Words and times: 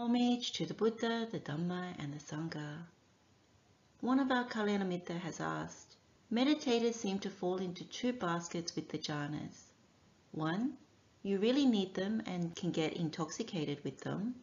Homage 0.00 0.52
to 0.52 0.64
the 0.64 0.74
Buddha, 0.74 1.26
the 1.28 1.40
Dhamma, 1.40 1.92
and 1.98 2.14
the 2.14 2.20
Sangha. 2.20 2.86
One 4.00 4.20
of 4.20 4.30
our 4.30 4.44
Kalyanamitta 4.44 5.18
has 5.18 5.40
asked, 5.40 5.96
meditators 6.32 6.94
seem 6.94 7.18
to 7.18 7.28
fall 7.28 7.56
into 7.56 7.84
two 7.84 8.12
baskets 8.12 8.76
with 8.76 8.90
the 8.90 8.98
jhanas. 8.98 9.72
One, 10.30 10.78
you 11.24 11.40
really 11.40 11.66
need 11.66 11.94
them 11.94 12.22
and 12.26 12.54
can 12.54 12.70
get 12.70 12.92
intoxicated 12.92 13.82
with 13.82 14.02
them. 14.02 14.36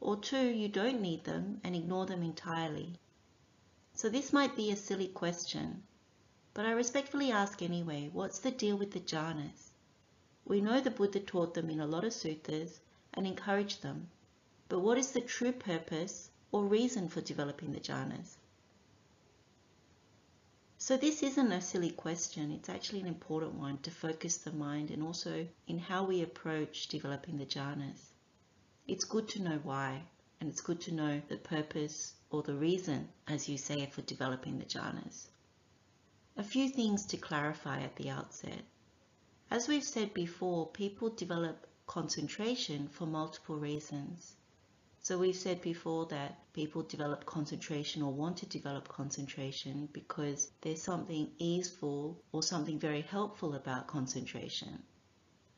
Or 0.00 0.16
two, 0.16 0.46
you 0.46 0.68
don't 0.68 1.00
need 1.00 1.24
them 1.24 1.60
and 1.64 1.74
ignore 1.74 2.06
them 2.06 2.22
entirely. 2.22 3.00
So 3.94 4.08
this 4.08 4.32
might 4.32 4.54
be 4.54 4.70
a 4.70 4.76
silly 4.76 5.08
question, 5.08 5.82
but 6.54 6.64
I 6.64 6.70
respectfully 6.70 7.32
ask 7.32 7.60
anyway, 7.60 8.08
what's 8.12 8.38
the 8.38 8.52
deal 8.52 8.78
with 8.78 8.92
the 8.92 9.00
jhanas? 9.00 9.72
We 10.44 10.60
know 10.60 10.80
the 10.80 10.92
Buddha 10.92 11.18
taught 11.18 11.54
them 11.54 11.70
in 11.70 11.80
a 11.80 11.88
lot 11.88 12.04
of 12.04 12.12
suttas 12.12 12.78
and 13.12 13.26
encouraged 13.26 13.82
them, 13.82 14.10
but 14.70 14.78
what 14.78 14.96
is 14.96 15.10
the 15.10 15.20
true 15.20 15.50
purpose 15.50 16.30
or 16.52 16.64
reason 16.64 17.08
for 17.08 17.20
developing 17.20 17.72
the 17.72 17.80
jhanas? 17.80 18.36
So 20.78 20.96
this 20.96 21.24
isn't 21.24 21.50
a 21.50 21.60
silly 21.60 21.90
question, 21.90 22.52
it's 22.52 22.68
actually 22.68 23.00
an 23.00 23.08
important 23.08 23.54
one 23.54 23.78
to 23.78 23.90
focus 23.90 24.36
the 24.36 24.52
mind 24.52 24.92
and 24.92 25.02
also 25.02 25.48
in 25.66 25.80
how 25.80 26.04
we 26.04 26.22
approach 26.22 26.86
developing 26.86 27.36
the 27.36 27.46
jhanas. 27.46 28.00
It's 28.86 29.04
good 29.04 29.28
to 29.30 29.42
know 29.42 29.58
why, 29.64 30.04
and 30.40 30.48
it's 30.48 30.60
good 30.60 30.80
to 30.82 30.94
know 30.94 31.20
the 31.28 31.36
purpose 31.36 32.14
or 32.30 32.44
the 32.44 32.54
reason, 32.54 33.08
as 33.26 33.48
you 33.48 33.58
say, 33.58 33.86
for 33.86 34.02
developing 34.02 34.60
the 34.60 34.64
jhanas. 34.66 35.26
A 36.36 36.44
few 36.44 36.68
things 36.68 37.06
to 37.06 37.16
clarify 37.16 37.80
at 37.80 37.96
the 37.96 38.10
outset. 38.10 38.62
As 39.50 39.66
we've 39.66 39.82
said 39.82 40.14
before, 40.14 40.68
people 40.68 41.10
develop 41.10 41.66
concentration 41.88 42.86
for 42.86 43.06
multiple 43.06 43.56
reasons. 43.56 44.36
So 45.02 45.16
we've 45.16 45.34
said 45.34 45.62
before 45.62 46.04
that 46.06 46.52
people 46.52 46.82
develop 46.82 47.24
concentration 47.24 48.02
or 48.02 48.12
want 48.12 48.36
to 48.38 48.46
develop 48.46 48.86
concentration 48.86 49.88
because 49.92 50.52
there's 50.60 50.82
something 50.82 51.30
easeful 51.38 52.22
or 52.32 52.42
something 52.42 52.78
very 52.78 53.00
helpful 53.00 53.54
about 53.54 53.86
concentration. 53.86 54.82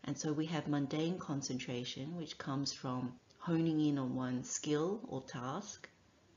And 0.04 0.16
so 0.16 0.32
we 0.32 0.46
have 0.46 0.68
mundane 0.68 1.18
concentration, 1.18 2.16
which 2.16 2.38
comes 2.38 2.72
from 2.72 3.18
honing 3.38 3.80
in 3.80 3.98
on 3.98 4.14
one's 4.14 4.48
skill 4.48 5.00
or 5.08 5.22
task. 5.22 5.88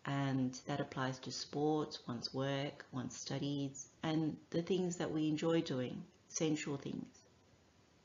And 0.05 0.59
that 0.65 0.79
applies 0.79 1.19
to 1.19 1.31
sports, 1.31 1.99
one's 2.07 2.33
work, 2.33 2.85
one's 2.91 3.15
studies, 3.15 3.87
and 4.01 4.35
the 4.49 4.63
things 4.63 4.97
that 4.97 5.11
we 5.11 5.27
enjoy 5.27 5.61
doing, 5.61 6.03
sensual 6.27 6.77
things. 6.77 7.19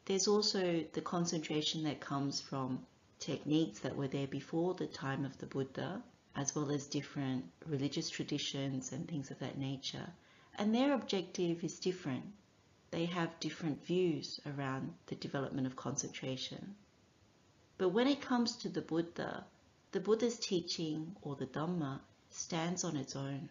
There's 0.05 0.29
also 0.29 0.85
the 0.93 1.03
concentration 1.03 1.85
that 1.85 2.01
comes 2.01 2.41
from 2.41 2.87
techniques 3.21 3.81
that 3.81 3.97
were 3.97 4.09
there 4.09 4.27
before 4.27 4.75
the 4.75 4.87
time 4.87 5.25
of 5.25 5.39
the 5.39 5.47
Buddha, 5.47 6.03
as 6.35 6.55
well 6.55 6.71
as 6.71 6.87
different 6.87 7.45
religious 7.67 8.11
traditions 8.11 8.93
and 8.93 9.07
things 9.07 9.31
of 9.31 9.39
that 9.39 9.59
nature. 9.59 10.07
And 10.59 10.75
their 10.75 10.95
objective 10.95 11.63
is 11.63 11.79
different. 11.79 12.25
They 12.91 13.05
have 13.05 13.39
different 13.39 13.85
views 13.85 14.41
around 14.47 14.95
the 15.07 15.15
development 15.15 15.67
of 15.67 15.77
concentration. 15.77 16.75
But 17.79 17.91
when 17.91 18.09
it 18.09 18.21
comes 18.21 18.57
to 18.57 18.69
the 18.69 18.83
Buddha, 18.83 19.45
the 19.93 20.01
Buddha's 20.01 20.39
teaching 20.39 21.15
or 21.23 21.37
the 21.37 21.47
Dhamma 21.47 22.01
stands 22.31 22.85
on 22.85 22.97
its 22.97 23.15
own. 23.15 23.49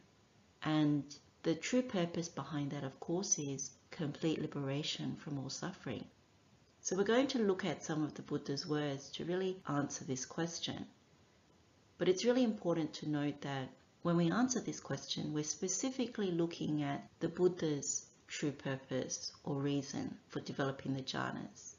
And 0.63 1.03
the 1.43 1.55
true 1.55 1.81
purpose 1.81 2.27
behind 2.27 2.71
that, 2.71 2.83
of 2.83 2.99
course, 2.99 3.39
is 3.39 3.71
complete 3.91 4.41
liberation 4.41 5.15
from 5.15 5.39
all 5.39 5.49
suffering. 5.49 6.05
So 6.81 6.95
we're 6.95 7.03
going 7.03 7.27
to 7.27 7.39
look 7.39 7.65
at 7.65 7.83
some 7.83 8.03
of 8.03 8.13
the 8.13 8.21
Buddha's 8.21 8.65
words 8.65 9.09
to 9.09 9.25
really 9.25 9.61
answer 9.67 10.05
this 10.05 10.25
question. 10.25 10.87
But 11.97 12.07
it's 12.07 12.23
really 12.23 12.43
important 12.43 12.93
to 12.93 13.09
note 13.09 13.41
that 13.41 13.67
when 14.01 14.15
we 14.15 14.31
answer 14.31 14.61
this 14.61 14.79
question, 14.79 15.33
we're 15.33 15.43
specifically 15.43 16.31
looking 16.31 16.81
at 16.81 17.05
the 17.19 17.27
Buddha's 17.27 18.07
true 18.27 18.53
purpose 18.53 19.33
or 19.43 19.55
reason 19.55 20.17
for 20.29 20.39
developing 20.39 20.93
the 20.93 21.01
jhanas. 21.01 21.75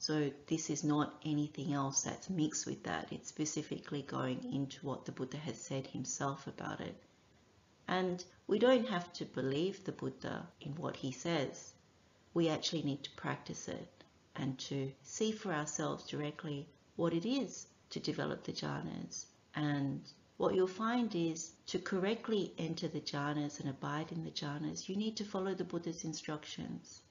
So 0.00 0.32
this 0.48 0.68
is 0.68 0.82
not 0.82 1.14
anything 1.24 1.72
else 1.72 2.02
that's 2.02 2.28
mixed 2.28 2.66
with 2.66 2.82
that. 2.82 3.12
It's 3.12 3.28
specifically 3.28 4.02
going 4.02 4.52
into 4.52 4.84
what 4.84 5.04
the 5.04 5.12
Buddha 5.12 5.36
has 5.36 5.60
said 5.60 5.86
himself 5.86 6.48
about 6.48 6.80
it. 6.80 7.00
And 7.86 8.22
we 8.48 8.58
don't 8.58 8.88
have 8.88 9.12
to 9.14 9.24
believe 9.26 9.84
the 9.84 9.92
Buddha 9.92 10.48
in 10.60 10.74
what 10.74 10.96
he 10.96 11.12
says. 11.12 11.72
We 12.34 12.48
actually 12.48 12.82
need 12.82 13.04
to 13.04 13.10
practice 13.12 13.68
it 13.68 13.99
and 14.40 14.58
to 14.58 14.90
see 15.02 15.32
for 15.32 15.52
ourselves 15.52 16.06
directly 16.06 16.66
what 16.96 17.12
it 17.12 17.26
is 17.26 17.66
to 17.90 18.00
develop 18.00 18.42
the 18.42 18.52
jhanas. 18.52 19.26
And 19.54 20.00
what 20.38 20.54
you'll 20.54 20.66
find 20.66 21.14
is 21.14 21.52
to 21.66 21.78
correctly 21.78 22.54
enter 22.56 22.88
the 22.88 23.02
jhanas 23.02 23.60
and 23.60 23.68
abide 23.68 24.10
in 24.12 24.24
the 24.24 24.30
jhanas, 24.30 24.88
you 24.88 24.96
need 24.96 25.18
to 25.18 25.24
follow 25.24 25.54
the 25.54 25.64
Buddha's 25.64 26.04
instructions. 26.04 27.02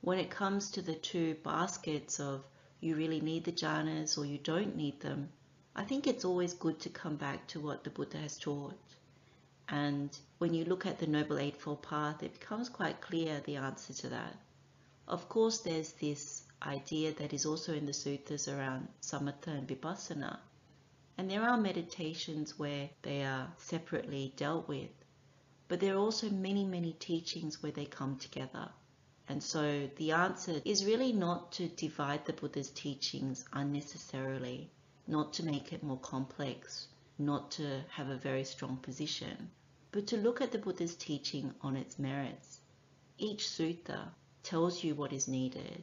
When 0.00 0.18
it 0.18 0.28
comes 0.28 0.70
to 0.72 0.82
the 0.82 0.96
two 0.96 1.36
baskets 1.44 2.18
of 2.18 2.44
you 2.80 2.96
really 2.96 3.20
need 3.20 3.44
the 3.44 3.52
jhanas 3.52 4.18
or 4.18 4.26
you 4.26 4.38
don't 4.38 4.74
need 4.74 5.00
them, 5.00 5.28
I 5.76 5.84
think 5.84 6.06
it's 6.06 6.24
always 6.24 6.54
good 6.54 6.80
to 6.80 6.88
come 6.88 7.14
back 7.16 7.46
to 7.48 7.60
what 7.60 7.84
the 7.84 7.90
Buddha 7.90 8.18
has 8.18 8.38
taught. 8.38 8.78
And 9.68 10.10
when 10.38 10.52
you 10.52 10.64
look 10.64 10.84
at 10.84 10.98
the 10.98 11.06
Noble 11.06 11.38
Eightfold 11.38 11.82
Path, 11.82 12.24
it 12.24 12.40
becomes 12.40 12.68
quite 12.68 13.00
clear 13.00 13.40
the 13.44 13.56
answer 13.56 13.92
to 13.92 14.08
that. 14.08 14.36
Of 15.08 15.28
course, 15.28 15.60
there's 15.60 15.92
this 15.92 16.42
idea 16.60 17.12
that 17.12 17.32
is 17.32 17.46
also 17.46 17.72
in 17.72 17.86
the 17.86 17.92
suttas 17.92 18.48
around 18.48 18.88
samatha 19.00 19.48
and 19.48 19.68
vipassana. 19.68 20.40
And 21.16 21.30
there 21.30 21.48
are 21.48 21.56
meditations 21.56 22.58
where 22.58 22.90
they 23.02 23.22
are 23.22 23.52
separately 23.56 24.34
dealt 24.36 24.66
with. 24.66 24.90
But 25.68 25.78
there 25.78 25.94
are 25.94 26.00
also 26.00 26.28
many, 26.28 26.64
many 26.64 26.92
teachings 26.92 27.62
where 27.62 27.70
they 27.70 27.86
come 27.86 28.16
together. 28.16 28.68
And 29.28 29.40
so 29.40 29.88
the 29.96 30.10
answer 30.10 30.60
is 30.64 30.84
really 30.84 31.12
not 31.12 31.52
to 31.52 31.68
divide 31.68 32.24
the 32.24 32.32
Buddha's 32.32 32.70
teachings 32.70 33.44
unnecessarily, 33.52 34.70
not 35.06 35.32
to 35.34 35.44
make 35.44 35.72
it 35.72 35.84
more 35.84 36.00
complex, 36.00 36.88
not 37.16 37.52
to 37.52 37.84
have 37.90 38.08
a 38.08 38.16
very 38.16 38.44
strong 38.44 38.76
position, 38.78 39.50
but 39.92 40.08
to 40.08 40.16
look 40.16 40.40
at 40.40 40.50
the 40.50 40.58
Buddha's 40.58 40.96
teaching 40.96 41.54
on 41.60 41.76
its 41.76 41.96
merits. 41.98 42.60
Each 43.18 43.46
sutta 43.46 44.10
tells 44.46 44.84
you 44.84 44.94
what 44.94 45.12
is 45.12 45.26
needed. 45.26 45.82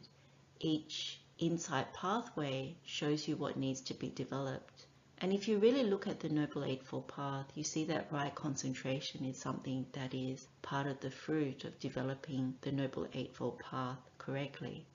Each 0.60 1.20
insight 1.38 1.94
pathway 1.94 2.78
shows 2.86 3.28
you 3.28 3.36
what 3.36 3.58
needs 3.58 3.82
to 3.82 3.94
be 3.94 4.10
developed. 4.10 4.86
And 5.18 5.34
if 5.34 5.50
you 5.50 5.58
really 5.58 5.84
look 5.84 6.08
at 6.08 6.22
the 6.22 6.30
Noble 6.30 6.64
Eightfold 6.64 7.10
Path, 7.10 7.52
you 7.56 7.64
see 7.66 7.84
that 7.86 8.12
right 8.12 8.34
concentration 8.34 9.26
is 9.26 9.38
something 9.38 9.86
that 9.92 10.14
is 10.14 10.48
part 10.62 10.88
of 10.88 11.02
the 11.02 11.12
fruit 11.12 11.66
of 11.66 11.78
developing 11.80 12.56
the 12.62 12.72
Noble 12.72 13.06
Eightfold 13.14 13.60
Path 13.60 14.00
correctly. 14.18 14.86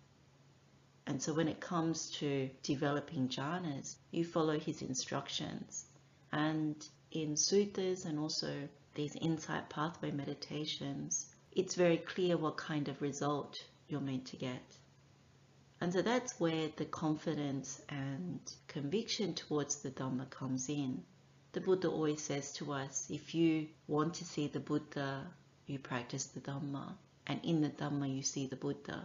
And 1.06 1.22
so 1.22 1.34
when 1.34 1.48
it 1.48 1.60
comes 1.60 2.10
to 2.20 2.48
developing 2.62 3.28
jhanas, 3.28 3.96
you 4.10 4.24
follow 4.24 4.58
his 4.58 4.80
instructions. 4.80 5.84
And 6.32 6.76
in 7.10 7.34
suttas 7.34 8.06
and 8.06 8.18
also 8.18 8.68
these 8.94 9.14
insight 9.16 9.68
pathway 9.68 10.10
meditations, 10.10 11.26
it's 11.58 11.74
very 11.74 11.96
clear 11.96 12.36
what 12.36 12.56
kind 12.56 12.86
of 12.86 13.02
result 13.02 13.58
you're 13.88 14.00
meant 14.00 14.26
to 14.26 14.36
get. 14.36 14.76
And 15.80 15.92
so 15.92 16.02
that's 16.02 16.38
where 16.38 16.68
the 16.76 16.84
confidence 16.84 17.82
and 17.88 18.38
conviction 18.68 19.34
towards 19.34 19.82
the 19.82 19.90
Dhamma 19.90 20.30
comes 20.30 20.68
in. 20.68 21.02
The 21.50 21.60
Buddha 21.60 21.88
always 21.88 22.22
says 22.22 22.52
to 22.54 22.72
us, 22.72 23.08
if 23.10 23.34
you 23.34 23.66
want 23.88 24.14
to 24.14 24.24
see 24.24 24.46
the 24.46 24.60
Buddha, 24.60 25.26
you 25.66 25.80
practice 25.80 26.26
the 26.26 26.40
Dhamma, 26.40 26.94
and 27.26 27.40
in 27.42 27.60
the 27.60 27.70
Dhamma 27.70 28.14
you 28.14 28.22
see 28.22 28.46
the 28.46 28.54
Buddha. 28.54 29.04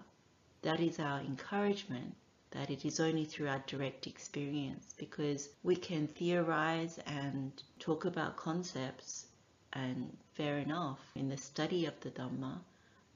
That 0.61 0.79
is 0.79 0.99
our 0.99 1.21
encouragement, 1.21 2.13
that 2.51 2.69
it 2.69 2.85
is 2.85 2.99
only 2.99 3.25
through 3.25 3.47
our 3.47 3.63
direct 3.65 4.05
experience, 4.05 4.93
because 4.99 5.49
we 5.63 5.75
can 5.75 6.05
theorize 6.07 6.99
and 7.07 7.51
talk 7.79 8.05
about 8.05 8.37
concepts, 8.37 9.25
and 9.75 10.15
fair 10.33 10.59
enough 10.59 10.99
in 11.15 11.29
the 11.29 11.37
study 11.37 11.85
of 11.85 11.99
the 12.01 12.11
Dhamma. 12.11 12.59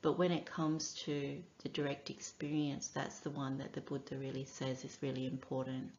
But 0.01 0.17
when 0.17 0.31
it 0.31 0.45
comes 0.45 0.93
to 1.05 1.41
the 1.59 1.69
direct 1.69 2.09
experience, 2.09 2.87
that's 2.87 3.19
the 3.19 3.29
one 3.29 3.57
that 3.57 3.73
the 3.73 3.81
Buddha 3.81 4.17
really 4.17 4.45
says 4.45 4.83
is 4.83 4.97
really 5.01 5.25
important. 5.25 5.91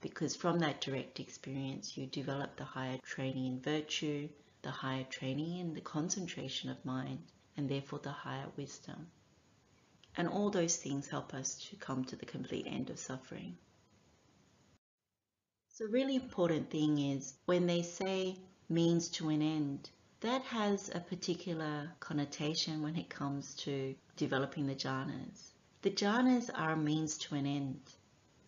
Because 0.00 0.36
from 0.36 0.58
that 0.58 0.80
direct 0.80 1.20
experience, 1.20 1.96
you 1.96 2.06
develop 2.06 2.56
the 2.56 2.64
higher 2.64 2.98
training 3.04 3.46
in 3.46 3.60
virtue, 3.60 4.28
the 4.62 4.70
higher 4.70 5.04
training 5.04 5.58
in 5.58 5.74
the 5.74 5.80
concentration 5.80 6.70
of 6.70 6.84
mind, 6.84 7.20
and 7.56 7.68
therefore 7.68 8.00
the 8.00 8.10
higher 8.10 8.48
wisdom. 8.56 9.10
And 10.16 10.28
all 10.28 10.50
those 10.50 10.76
things 10.76 11.08
help 11.08 11.32
us 11.32 11.54
to 11.70 11.76
come 11.76 12.04
to 12.06 12.16
the 12.16 12.26
complete 12.26 12.66
end 12.66 12.90
of 12.90 12.98
suffering. 12.98 13.56
So, 15.68 15.86
really 15.86 16.16
important 16.16 16.70
thing 16.70 16.98
is 16.98 17.34
when 17.46 17.66
they 17.66 17.82
say 17.82 18.36
means 18.68 19.08
to 19.10 19.28
an 19.28 19.42
end, 19.42 19.90
that 20.22 20.42
has 20.42 20.88
a 20.94 21.00
particular 21.00 21.90
connotation 21.98 22.80
when 22.80 22.96
it 22.96 23.08
comes 23.08 23.54
to 23.54 23.94
developing 24.16 24.66
the 24.66 24.74
jhanas. 24.74 25.50
The 25.82 25.90
jhanas 25.90 26.48
are 26.54 26.72
a 26.72 26.76
means 26.76 27.18
to 27.18 27.34
an 27.34 27.44
end. 27.44 27.80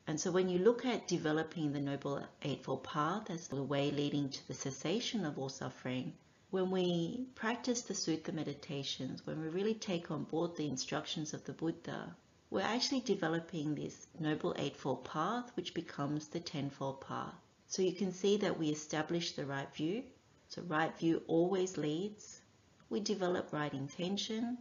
And 0.07 0.21
so 0.21 0.31
when 0.31 0.49
you 0.49 0.61
look 0.61 0.85
at 0.85 1.09
developing 1.09 1.73
the 1.73 1.81
Noble 1.81 2.23
Eightfold 2.43 2.85
Path 2.85 3.29
as 3.29 3.49
the 3.49 3.63
way 3.63 3.91
leading 3.91 4.29
to 4.29 4.49
the 4.49 4.55
cessation 4.55 5.25
of 5.25 5.37
all 5.37 5.49
suffering, 5.49 6.13
when 6.51 6.71
we 6.71 7.27
practice 7.35 7.83
the 7.83 7.95
Sutta 7.95 8.33
meditations, 8.33 9.27
when 9.27 9.41
we 9.41 9.49
really 9.49 9.75
take 9.75 10.13
on 10.13 10.23
board 10.23 10.55
the 10.57 10.69
instructions 10.69 11.35
of 11.35 11.45
the 11.45 11.53
Buddha, 11.53 12.15
we're 12.51 12.61
actually 12.61 13.01
developing 13.01 13.75
this 13.75 14.07
Noble 14.21 14.55
Eightfold 14.59 15.05
Path, 15.05 15.51
which 15.57 15.75
becomes 15.75 16.29
the 16.29 16.39
Tenfold 16.39 17.01
Path. 17.01 17.35
So 17.67 17.83
you 17.83 17.95
can 17.95 18.13
see 18.13 18.37
that 18.37 18.61
we 18.61 18.69
establish 18.69 19.33
the 19.33 19.45
right 19.45 19.75
view. 19.75 20.05
So 20.55 20.63
right 20.63 20.97
view 20.97 21.21
always 21.27 21.77
leads. 21.77 22.41
We 22.89 23.01
develop 23.01 23.53
right 23.53 23.75
intention. 23.75 24.59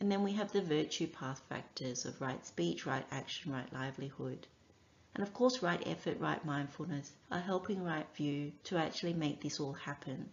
And 0.00 0.10
then 0.10 0.24
we 0.24 0.32
have 0.32 0.50
the 0.50 0.60
virtue 0.60 1.06
path 1.06 1.40
factors 1.48 2.04
of 2.04 2.20
right 2.20 2.44
speech, 2.44 2.84
right 2.84 3.06
action, 3.12 3.52
right 3.52 3.72
livelihood. 3.72 4.48
And 5.14 5.22
of 5.22 5.32
course, 5.32 5.62
right 5.62 5.80
effort, 5.86 6.18
right 6.18 6.44
mindfulness 6.44 7.12
are 7.30 7.38
helping 7.38 7.84
right 7.84 8.12
view 8.16 8.54
to 8.64 8.76
actually 8.76 9.14
make 9.14 9.40
this 9.40 9.60
all 9.60 9.74
happen. 9.74 10.30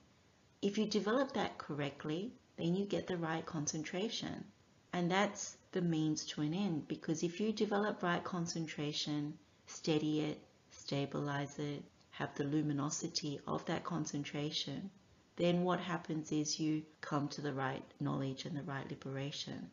If 0.64 0.80
you 0.80 0.88
develop 0.88 1.34
that 1.34 1.60
correctly, 1.60 2.34
then 2.58 2.76
you 2.76 2.86
get 2.86 3.06
the 3.06 3.18
right 3.18 3.46
concentration. 3.46 4.46
And 4.94 5.12
that's 5.12 5.56
the 5.74 5.82
means 5.84 6.26
to 6.26 6.42
an 6.42 6.56
end 6.56 6.88
because 6.88 7.22
if 7.22 7.40
you 7.40 7.54
develop 7.54 8.02
right 8.02 8.24
concentration, 8.24 9.38
steady 9.68 10.22
it, 10.22 10.40
stabilize 10.72 11.60
it, 11.60 11.84
have 12.10 12.34
the 12.34 12.46
luminosity 12.46 13.40
of 13.46 13.64
that 13.66 13.84
concentration, 13.84 14.90
then 15.36 15.64
what 15.64 15.80
happens 15.80 16.32
is 16.32 16.60
you 16.60 16.84
come 17.02 17.28
to 17.30 17.42
the 17.42 17.54
right 17.54 17.84
knowledge 18.00 18.46
and 18.46 18.56
the 18.56 18.64
right 18.64 18.90
liberation. 18.90 19.72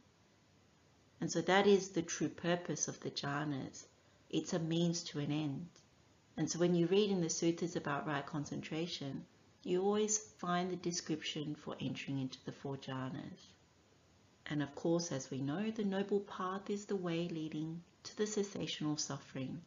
And 1.20 1.30
so 1.30 1.40
that 1.42 1.66
is 1.66 1.90
the 1.90 2.02
true 2.02 2.28
purpose 2.28 2.88
of 2.88 3.00
the 3.00 3.10
jhanas 3.10 3.84
it's 4.30 4.52
a 4.52 4.58
means 4.60 5.02
to 5.02 5.18
an 5.18 5.32
end. 5.32 5.68
And 6.36 6.48
so 6.48 6.60
when 6.60 6.74
you 6.74 6.86
read 6.86 7.10
in 7.10 7.20
the 7.20 7.28
sutras 7.28 7.74
about 7.74 8.06
right 8.06 8.24
concentration, 8.24 9.26
you 9.64 9.82
always 9.82 10.18
find 10.18 10.70
the 10.70 10.76
description 10.76 11.56
for 11.56 11.76
entering 11.80 12.20
into 12.20 12.38
the 12.44 12.52
four 12.52 12.76
jhanas. 12.76 13.50
And 14.46 14.62
of 14.62 14.74
course, 14.74 15.12
as 15.12 15.30
we 15.30 15.40
know, 15.40 15.70
the 15.70 15.84
noble 15.84 16.20
path 16.20 16.70
is 16.70 16.86
the 16.86 16.96
way 16.96 17.28
leading 17.28 17.82
to 18.04 18.16
the 18.16 18.26
cessation 18.26 18.90
of 18.90 19.00
suffering. 19.00 19.60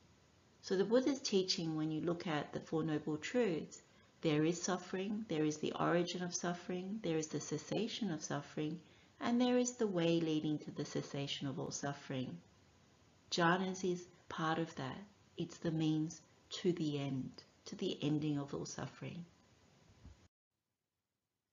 So 0.62 0.78
the 0.78 0.86
Buddha's 0.86 1.20
teaching, 1.20 1.76
when 1.76 1.92
you 1.92 2.02
look 2.02 2.26
at 2.26 2.54
the 2.54 2.62
Four 2.62 2.84
Noble 2.84 3.18
Truths, 3.18 3.82
there 4.24 4.46
is 4.46 4.62
suffering, 4.62 5.26
there 5.28 5.44
is 5.44 5.58
the 5.58 5.74
origin 5.74 6.24
of 6.24 6.34
suffering, 6.34 7.02
there 7.04 7.18
is 7.18 7.28
the 7.28 7.42
cessation 7.42 8.10
of 8.10 8.24
suffering, 8.24 8.80
and 9.20 9.40
there 9.40 9.58
is 9.58 9.74
the 9.74 9.88
way 9.88 10.22
leading 10.22 10.58
to 10.60 10.72
the 10.72 10.86
cessation 10.86 11.46
of 11.46 11.60
all 11.60 11.72
suffering. 11.72 12.40
Jhanas 13.32 13.84
is 13.84 14.08
part 14.30 14.60
of 14.60 14.74
that. 14.76 14.98
It's 15.36 15.58
the 15.58 15.72
means 15.72 16.22
to 16.62 16.72
the 16.72 17.00
end, 17.00 17.44
to 17.66 17.76
the 17.76 18.02
ending 18.02 18.38
of 18.38 18.54
all 18.54 18.66
suffering. 18.66 19.26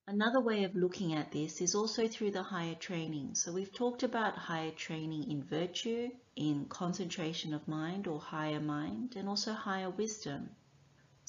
Another 0.06 0.40
way 0.40 0.62
of 0.62 0.76
looking 0.76 1.12
at 1.14 1.32
this 1.32 1.60
is 1.60 1.74
also 1.74 2.06
through 2.06 2.30
the 2.30 2.42
higher 2.44 2.76
training. 2.76 3.34
So 3.34 3.52
we've 3.52 3.72
talked 3.72 4.04
about 4.04 4.36
higher 4.36 4.70
training 4.70 5.28
in 5.28 5.42
virtue, 5.42 6.10
in 6.36 6.66
concentration 6.66 7.52
of 7.52 7.66
mind 7.66 8.06
or 8.06 8.20
higher 8.20 8.60
mind, 8.60 9.16
and 9.16 9.28
also 9.28 9.52
higher 9.52 9.90
wisdom. 9.90 10.50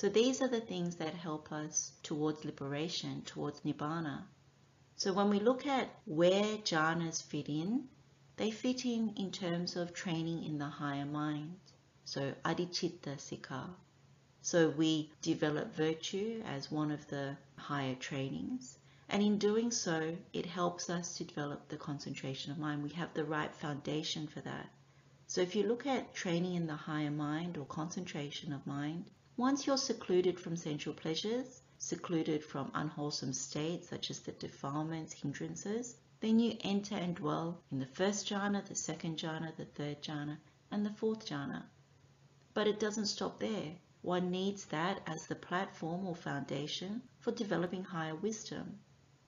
So 0.02 0.10
these 0.10 0.42
are 0.42 0.48
the 0.48 0.60
things 0.60 0.96
that 0.96 1.14
help 1.14 1.52
us 1.52 1.92
towards 2.02 2.44
liberation, 2.44 3.22
towards 3.22 3.60
nibbana. 3.60 4.24
So 4.96 5.14
when 5.14 5.30
we 5.30 5.40
look 5.40 5.68
at 5.68 5.92
where 6.06 6.58
jhanas 6.58 7.22
fit 7.22 7.48
in, 7.48 7.88
they 8.36 8.50
fit 8.50 8.84
in 8.84 9.14
in 9.16 9.32
terms 9.32 9.76
of 9.76 9.94
training 9.94 10.44
in 10.44 10.58
the 10.58 10.66
higher 10.66 11.06
mind. 11.06 11.60
So 12.04 12.34
adhicitta 12.44 13.18
sikkha. 13.18 13.70
So 14.42 14.72
we 14.72 15.12
develop 15.22 15.76
virtue 15.76 16.42
as 16.48 16.72
one 16.72 16.90
of 16.90 17.08
the 17.10 17.38
higher 17.58 17.94
trainings. 17.94 18.80
And 19.08 19.22
in 19.22 19.38
doing 19.38 19.70
so, 19.70 20.18
it 20.34 20.48
helps 20.48 20.90
us 20.90 21.16
to 21.18 21.26
develop 21.26 21.70
the 21.70 21.78
concentration 21.78 22.52
of 22.52 22.58
mind. 22.58 22.82
We 22.82 22.90
have 22.94 23.14
the 23.14 23.24
right 23.24 23.54
foundation 23.54 24.26
for 24.26 24.42
that. 24.42 24.68
So 25.28 25.42
if 25.42 25.56
you 25.56 25.68
look 25.68 25.86
at 25.86 26.16
training 26.16 26.56
in 26.56 26.66
the 26.66 26.76
higher 26.90 27.12
mind 27.12 27.56
or 27.56 27.66
concentration 27.66 28.52
of 28.52 28.66
mind, 28.66 29.12
once 29.38 29.66
you're 29.66 29.78
secluded 29.78 30.40
from 30.40 30.56
sensual 30.56 30.94
pleasures, 30.94 31.62
secluded 31.78 32.44
from 32.44 32.70
unwholesome 32.74 33.34
states 33.34 33.90
such 33.90 34.12
as 34.12 34.20
the 34.20 34.32
defilements, 34.34 35.14
hindrances, 35.14 35.96
then 36.20 36.40
you 36.40 36.56
enter 36.62 36.96
and 36.96 37.16
dwell 37.16 37.60
in 37.72 37.80
the 37.80 37.86
first 37.86 38.28
jhana, 38.28 38.64
the 38.68 38.76
second 38.76 39.18
jhana, 39.18 39.56
the 39.56 39.66
third 39.66 40.02
jhana, 40.04 40.38
and 40.70 40.86
the 40.86 40.94
fourth 40.94 41.26
jhana. 41.26 41.64
But 42.54 42.68
it 42.68 42.80
doesn't 42.80 43.08
stop 43.08 43.40
there. 43.40 43.74
One 44.02 44.30
needs 44.30 44.66
that 44.66 45.02
as 45.08 45.26
the 45.26 45.36
platform 45.36 46.06
or 46.06 46.16
foundation 46.16 47.02
for 47.20 47.32
developing 47.32 47.84
higher 47.84 48.16
wisdom. 48.16 48.80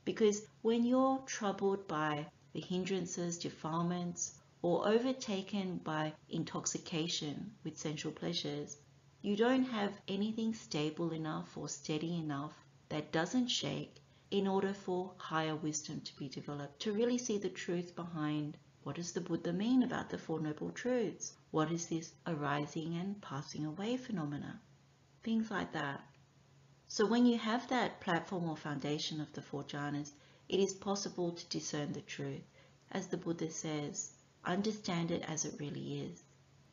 Because 0.05 0.45
when 0.61 0.85
you're 0.85 1.19
troubled 1.25 1.87
by 1.87 2.27
the 2.51 2.61
hindrances, 2.61 3.37
defilements, 3.37 4.33
or 4.61 4.87
overtaken 4.87 5.77
by 5.77 6.13
intoxication 6.29 7.53
with 7.63 7.77
sensual 7.77 8.11
pleasures, 8.11 8.77
you 9.23 9.37
don't 9.37 9.63
have 9.63 10.01
anything 10.09 10.53
stable 10.53 11.13
enough 11.13 11.57
or 11.57 11.69
steady 11.69 12.17
enough 12.17 12.51
that 12.89 13.13
doesn't 13.13 13.47
shake 13.47 13.95
in 14.29 14.45
order 14.45 14.73
for 14.73 15.13
higher 15.17 15.55
wisdom 15.55 16.01
to 16.01 16.13
be 16.17 16.27
developed, 16.27 16.81
to 16.81 16.91
really 16.91 17.17
see 17.17 17.37
the 17.37 17.49
truth 17.49 17.95
behind 17.95 18.57
what 18.83 18.97
does 18.97 19.13
the 19.13 19.21
Buddha 19.21 19.53
mean 19.53 19.81
about 19.81 20.09
the 20.09 20.17
Four 20.17 20.41
Noble 20.41 20.71
Truths? 20.71 21.31
What 21.51 21.71
is 21.71 21.85
this 21.85 22.11
arising 22.27 22.95
and 22.95 23.21
passing 23.21 23.65
away 23.65 23.95
phenomena? 23.95 24.59
Things 25.23 25.49
like 25.49 25.71
that. 25.71 26.03
So 26.89 27.05
when 27.05 27.25
you 27.25 27.37
have 27.37 27.65
that 27.69 28.01
platform 28.01 28.49
or 28.49 28.57
foundation 28.57 29.21
of 29.21 29.31
the 29.31 29.41
four 29.41 29.63
jhanas, 29.63 30.11
it 30.49 30.59
is 30.59 30.73
possible 30.73 31.31
to 31.31 31.45
discern 31.47 31.93
the 31.93 32.01
truth. 32.01 32.43
As 32.91 33.07
the 33.07 33.15
Buddha 33.15 33.49
says, 33.49 34.11
understand 34.43 35.11
it 35.11 35.21
as 35.21 35.45
it 35.45 35.61
really 35.61 36.01
is. 36.01 36.21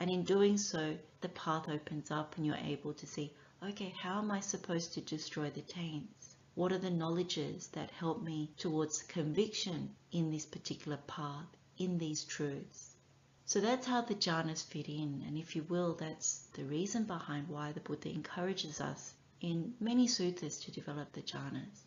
And 0.01 0.11
in 0.11 0.25
doing 0.25 0.57
so, 0.57 0.97
the 1.21 1.29
path 1.29 1.69
opens 1.69 2.11
up 2.11 2.37
and 2.37 2.47
you're 2.47 2.57
able 2.57 2.95
to 2.95 3.07
see, 3.07 3.35
okay, 3.63 3.95
how 4.01 4.19
am 4.19 4.31
I 4.31 4.41
supposed 4.41 4.95
to 4.95 5.03
destroy 5.03 5.51
the 5.51 5.61
taints? 5.61 6.37
What 6.55 6.73
are 6.73 6.79
the 6.79 6.91
knowledges 6.91 7.69
that 7.69 7.91
help 7.91 8.23
me 8.23 8.51
towards 8.57 9.03
conviction 9.03 9.95
in 10.11 10.31
this 10.31 10.47
particular 10.47 10.97
path, 11.07 11.47
in 11.77 11.99
these 11.99 12.25
truths? 12.25 12.97
So 13.45 13.61
that's 13.61 13.87
how 13.87 14.01
the 14.01 14.15
jhanas 14.15 14.65
fit 14.65 14.89
in, 14.89 15.23
and 15.27 15.37
if 15.37 15.55
you 15.55 15.65
will, 15.65 15.95
that's 15.95 16.47
the 16.55 16.65
reason 16.65 17.05
behind 17.05 17.49
why 17.49 17.73
the 17.73 17.81
Buddha 17.81 18.09
encourages 18.09 18.81
us 18.81 19.13
in 19.43 19.75
many 19.81 20.07
sutras 20.07 20.61
to 20.61 20.73
develop 20.73 21.13
the 21.13 21.23
jhanas. 21.23 21.85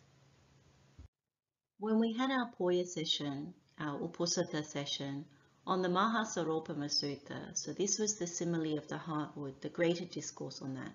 When 1.78 1.98
we 1.98 2.12
had 2.12 2.30
our 2.30 2.50
Poya 2.52 2.86
session, 2.86 3.54
our 3.80 3.98
Uposatha 3.98 4.64
session, 4.64 5.24
on 5.66 5.80
the 5.80 5.88
Mahasaropama 5.88 6.90
Sutta, 6.90 7.56
so 7.56 7.72
this 7.72 7.98
was 7.98 8.16
the 8.16 8.26
simile 8.26 8.76
of 8.76 8.86
the 8.88 8.98
heartwood, 8.98 9.60
the 9.60 9.70
greater 9.70 10.04
discourse 10.04 10.60
on 10.60 10.74
that. 10.74 10.92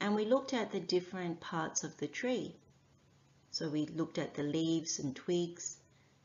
And 0.00 0.14
we 0.14 0.24
looked 0.24 0.54
at 0.54 0.72
the 0.72 0.80
different 0.80 1.40
parts 1.40 1.84
of 1.84 1.96
the 1.98 2.06
tree, 2.06 2.56
so 3.50 3.68
we 3.68 3.84
looked 3.86 4.16
at 4.16 4.34
the 4.34 4.42
leaves 4.42 4.98
and 4.98 5.14
twigs 5.14 5.76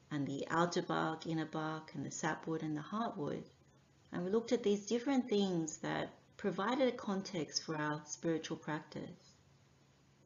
and 0.10 0.26
the 0.26 0.48
outer 0.50 0.82
bark, 0.82 1.28
inner 1.28 1.46
bark, 1.46 1.92
and 1.96 2.06
the 2.06 2.12
sapwood 2.12 2.64
and 2.64 2.78
the 2.78 2.82
heartwood. 2.82 3.44
And 4.12 4.24
we 4.24 4.32
looked 4.32 4.52
at 4.52 4.64
these 4.64 4.86
different 4.86 5.28
things 5.28 5.78
that 5.80 6.14
provided 6.38 6.88
a 6.88 6.98
context 6.98 7.64
for 7.64 7.76
our 7.76 8.02
spiritual 8.06 8.58
practice. 8.58 9.34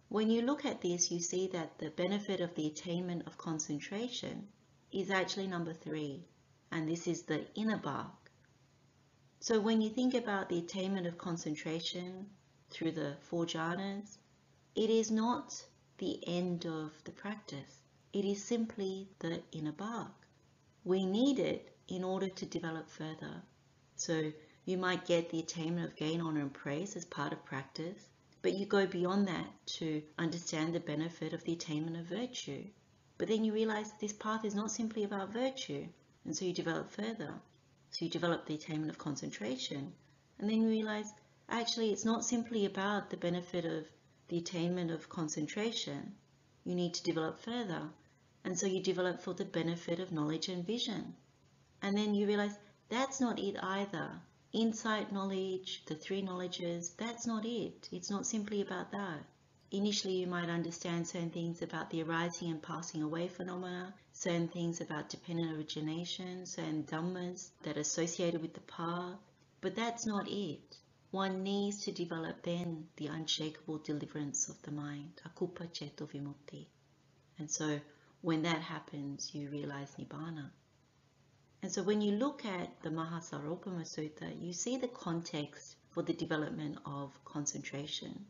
When 0.09 0.29
you 0.29 0.41
look 0.41 0.65
at 0.65 0.81
this, 0.81 1.09
you 1.09 1.19
see 1.19 1.47
that 1.47 1.79
the 1.79 1.89
benefit 1.89 2.41
of 2.41 2.53
the 2.55 2.67
attainment 2.67 3.25
of 3.25 3.37
concentration 3.37 4.47
is 4.91 5.09
actually 5.09 5.47
number 5.47 5.73
three, 5.73 6.23
and 6.71 6.87
this 6.87 7.07
is 7.07 7.23
the 7.23 7.45
inner 7.55 7.77
bark. 7.77 8.31
So 9.39 9.59
when 9.59 9.81
you 9.81 9.89
think 9.89 10.13
about 10.13 10.49
the 10.49 10.59
attainment 10.59 11.07
of 11.07 11.17
concentration 11.17 12.27
through 12.69 12.91
the 12.91 13.15
four 13.21 13.45
jhanas, 13.45 14.17
it 14.75 14.89
is 14.89 15.09
not 15.09 15.63
the 15.97 16.19
end 16.27 16.65
of 16.65 16.91
the 17.03 17.11
practice. 17.11 17.81
It 18.13 18.25
is 18.25 18.43
simply 18.43 19.09
the 19.19 19.41
inner 19.51 19.71
bark. 19.71 20.11
We 20.83 21.05
need 21.05 21.39
it 21.39 21.75
in 21.87 22.03
order 22.03 22.29
to 22.29 22.45
develop 22.45 22.89
further. 22.89 23.41
So 23.95 24.31
you 24.65 24.77
might 24.77 25.05
get 25.05 25.29
the 25.29 25.39
attainment 25.39 25.87
of 25.87 25.95
gain, 25.95 26.19
honor, 26.19 26.41
and 26.41 26.53
praise 26.53 26.95
as 26.95 27.05
part 27.05 27.31
of 27.31 27.45
practice, 27.45 28.09
but 28.41 28.53
you 28.53 28.65
go 28.65 28.85
beyond 28.85 29.27
that 29.27 29.47
to 29.77 30.01
understand 30.17 30.73
the 30.73 30.79
benefit 30.79 31.33
of 31.33 31.43
the 31.43 31.53
attainment 31.53 31.97
of 31.97 32.05
virtue. 32.05 32.65
But 33.17 33.29
then 33.29 33.43
you 33.43 33.53
realize 33.53 33.89
that 33.89 33.99
this 33.99 34.13
path 34.13 34.45
is 34.45 34.55
not 34.55 34.71
simply 34.71 35.03
about 35.03 35.33
virtue, 35.33 35.87
and 36.27 36.35
so 36.35 36.45
you 36.45 36.53
develop 36.53 36.91
further. 36.91 37.33
So 37.89 38.05
you 38.05 38.11
develop 38.11 38.45
the 38.45 38.53
attainment 38.53 38.91
of 38.91 38.99
concentration, 38.99 39.93
and 40.37 40.47
then 40.47 40.61
you 40.61 40.67
realize 40.67 41.11
actually 41.49 41.91
it's 41.91 42.05
not 42.05 42.23
simply 42.23 42.65
about 42.65 43.09
the 43.09 43.17
benefit 43.17 43.65
of 43.65 43.87
the 44.27 44.37
attainment 44.37 44.91
of 44.91 45.07
concentration, 45.09 46.13
you 46.65 46.75
need 46.75 46.93
to 46.93 47.03
develop 47.03 47.39
further. 47.39 47.89
And 48.43 48.59
so 48.59 48.67
you 48.67 48.83
develop 48.83 49.21
for 49.21 49.33
the 49.33 49.45
benefit 49.45 49.99
of 49.99 50.11
knowledge 50.11 50.49
and 50.49 50.67
vision. 50.67 51.15
And 51.81 51.97
then 51.97 52.13
you 52.13 52.27
realize 52.27 52.57
that's 52.89 53.21
not 53.21 53.39
it 53.39 53.55
either. 53.63 54.21
insight 54.53 55.11
knowledge, 55.11 55.83
the 55.85 55.95
three 55.95 56.21
knowledges, 56.21 56.91
that's 56.97 57.27
not 57.27 57.45
it. 57.45 57.87
It's 57.91 58.09
not 58.09 58.25
simply 58.25 58.61
about 58.61 58.91
that. 58.91 59.23
Initially, 59.71 60.15
you 60.15 60.27
might 60.27 60.49
understand 60.49 61.07
certain 61.07 61.29
things 61.29 61.61
about 61.61 61.89
the 61.89 62.01
arising 62.01 62.51
and 62.51 62.61
passing 62.61 63.03
away 63.03 63.27
phenomena, 63.27 63.93
certain 64.13 64.47
things 64.47 64.79
about 64.79 65.09
dependent 65.09 65.57
origination, 65.57 66.45
certain 66.45 66.83
dhammas 66.83 67.49
that 67.63 67.75
are 67.75 67.81
associated 67.81 68.41
with 68.41 68.53
the 68.53 68.61
path, 68.61 69.19
but 69.59 69.75
that's 69.75 70.05
not 70.05 70.29
it. 70.29 70.77
One 71.11 71.43
needs 71.43 71.83
to 71.83 71.91
develop 71.91 72.43
then 72.43 72.87
the 72.95 73.07
unshakable 73.07 73.79
deliverance 73.79 74.47
of 74.47 74.61
the 74.61 74.71
mind, 74.71 75.21
akupa 75.25 75.67
ceto 75.67 76.07
vimutti. 76.07 76.67
And 77.37 77.51
so 77.51 77.79
when 78.21 78.43
that 78.43 78.61
happens, 78.61 79.33
you 79.33 79.49
realize 79.49 79.95
Nibbana. 79.99 80.49
And 81.61 81.71
so 81.71 81.83
when 81.83 82.01
you 82.01 82.13
look 82.13 82.45
at 82.45 82.81
the 82.83 82.89
Mahasaropama 82.89 83.81
Sutta, 83.81 84.31
you 84.41 84.53
see 84.53 84.77
the 84.77 84.87
context 84.87 85.75
for 85.89 86.03
the 86.03 86.13
development 86.13 86.77
of 86.85 87.11
concentration. 87.25 88.27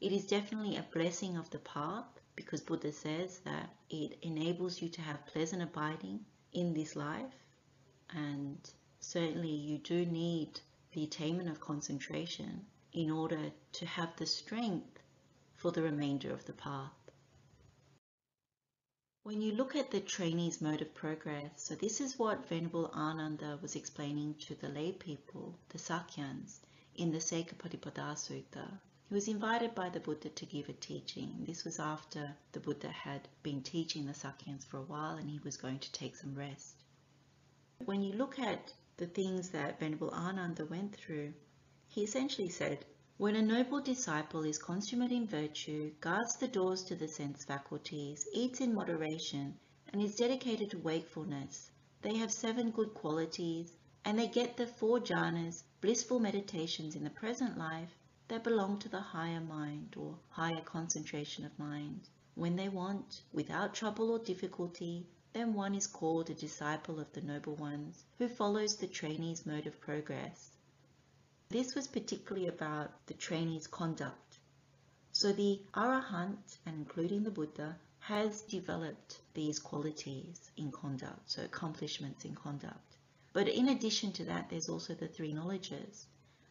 It 0.00 0.12
is 0.12 0.24
definitely 0.26 0.76
a 0.76 0.86
blessing 0.94 1.36
of 1.36 1.50
the 1.50 1.58
path 1.58 2.06
because 2.34 2.62
Buddha 2.62 2.90
says 2.90 3.40
that 3.40 3.68
it 3.90 4.18
enables 4.22 4.80
you 4.80 4.88
to 4.88 5.02
have 5.02 5.26
pleasant 5.26 5.62
abiding 5.62 6.24
in 6.52 6.72
this 6.72 6.96
life 6.96 7.34
and 8.08 8.58
certainly 8.98 9.50
you 9.50 9.76
do 9.76 10.06
need 10.06 10.58
the 10.92 11.04
attainment 11.04 11.50
of 11.50 11.60
concentration 11.60 12.64
in 12.92 13.10
order 13.10 13.52
to 13.72 13.86
have 13.86 14.16
the 14.16 14.26
strength 14.26 14.98
for 15.56 15.70
the 15.70 15.82
remainder 15.82 16.32
of 16.32 16.46
the 16.46 16.54
path. 16.54 16.92
When 19.22 19.42
you 19.42 19.52
look 19.52 19.76
at 19.76 19.90
the 19.90 20.00
trainee's 20.00 20.62
mode 20.62 20.80
of 20.80 20.94
progress, 20.94 21.50
so 21.62 21.74
this 21.74 22.00
is 22.00 22.18
what 22.18 22.48
Venerable 22.48 22.90
Ananda 22.94 23.58
was 23.60 23.76
explaining 23.76 24.34
to 24.46 24.54
the 24.54 24.70
lay 24.70 24.92
people, 24.92 25.58
the 25.68 25.78
Sakyans, 25.78 26.60
in 26.94 27.12
the 27.12 27.18
Sekapatipada 27.18 28.16
Sutta. 28.16 28.80
He 29.10 29.14
was 29.14 29.26
invited 29.26 29.74
by 29.74 29.88
the 29.88 29.98
Buddha 29.98 30.28
to 30.28 30.46
give 30.46 30.68
a 30.68 30.72
teaching. 30.72 31.44
This 31.44 31.64
was 31.64 31.80
after 31.80 32.36
the 32.52 32.60
Buddha 32.60 32.90
had 32.90 33.26
been 33.42 33.60
teaching 33.60 34.06
the 34.06 34.14
Sakyans 34.14 34.64
for 34.64 34.76
a 34.76 34.84
while 34.84 35.16
and 35.16 35.28
he 35.28 35.40
was 35.40 35.56
going 35.56 35.80
to 35.80 35.90
take 35.90 36.14
some 36.14 36.32
rest. 36.32 36.76
When 37.84 38.04
you 38.04 38.12
look 38.12 38.38
at 38.38 38.72
the 38.98 39.08
things 39.08 39.48
that 39.48 39.80
Venerable 39.80 40.12
Ananda 40.12 40.64
went 40.64 40.94
through, 40.94 41.34
he 41.88 42.04
essentially 42.04 42.50
said, 42.50 42.84
when 43.16 43.34
a 43.34 43.42
noble 43.42 43.80
disciple 43.80 44.44
is 44.44 44.58
consummate 44.58 45.10
in 45.10 45.26
virtue, 45.26 45.92
guards 46.00 46.36
the 46.36 46.46
doors 46.46 46.84
to 46.84 46.94
the 46.94 47.08
sense 47.08 47.44
faculties, 47.44 48.28
eats 48.32 48.60
in 48.60 48.72
moderation, 48.72 49.58
and 49.92 50.00
is 50.00 50.14
dedicated 50.14 50.70
to 50.70 50.78
wakefulness, 50.78 51.72
they 52.02 52.16
have 52.18 52.30
seven 52.30 52.70
good 52.70 52.94
qualities, 52.94 53.76
and 54.04 54.16
they 54.16 54.28
get 54.28 54.56
the 54.56 54.68
four 54.68 55.00
jhanas, 55.00 55.64
blissful 55.80 56.20
meditations 56.20 56.94
in 56.94 57.02
the 57.02 57.10
present 57.10 57.58
life, 57.58 57.90
that 58.30 58.44
belong 58.44 58.78
to 58.78 58.88
the 58.88 59.00
higher 59.00 59.40
mind 59.40 59.96
or 59.98 60.16
higher 60.28 60.60
concentration 60.60 61.44
of 61.44 61.58
mind. 61.58 62.08
When 62.36 62.54
they 62.54 62.68
want, 62.68 63.22
without 63.32 63.74
trouble 63.74 64.12
or 64.12 64.20
difficulty, 64.20 65.04
then 65.32 65.52
one 65.52 65.74
is 65.74 65.88
called 65.88 66.30
a 66.30 66.34
disciple 66.34 67.00
of 67.00 67.12
the 67.12 67.22
noble 67.22 67.56
ones, 67.56 68.04
who 68.18 68.28
follows 68.28 68.76
the 68.76 68.86
trainee's 68.86 69.44
mode 69.44 69.66
of 69.66 69.80
progress. 69.80 70.50
This 71.48 71.74
was 71.74 71.88
particularly 71.88 72.46
about 72.46 73.04
the 73.06 73.14
trainee's 73.14 73.66
conduct. 73.66 74.38
So 75.10 75.32
the 75.32 75.60
Arahant, 75.74 76.58
and 76.64 76.76
including 76.76 77.24
the 77.24 77.32
Buddha, 77.32 77.76
has 77.98 78.42
developed 78.42 79.20
these 79.34 79.58
qualities 79.58 80.52
in 80.56 80.70
conduct, 80.70 81.32
so 81.32 81.42
accomplishments 81.42 82.24
in 82.24 82.36
conduct. 82.36 82.96
But 83.32 83.48
in 83.48 83.68
addition 83.68 84.12
to 84.12 84.24
that, 84.26 84.50
there's 84.50 84.68
also 84.68 84.94
the 84.94 85.08
three 85.08 85.32
knowledges. 85.32 86.06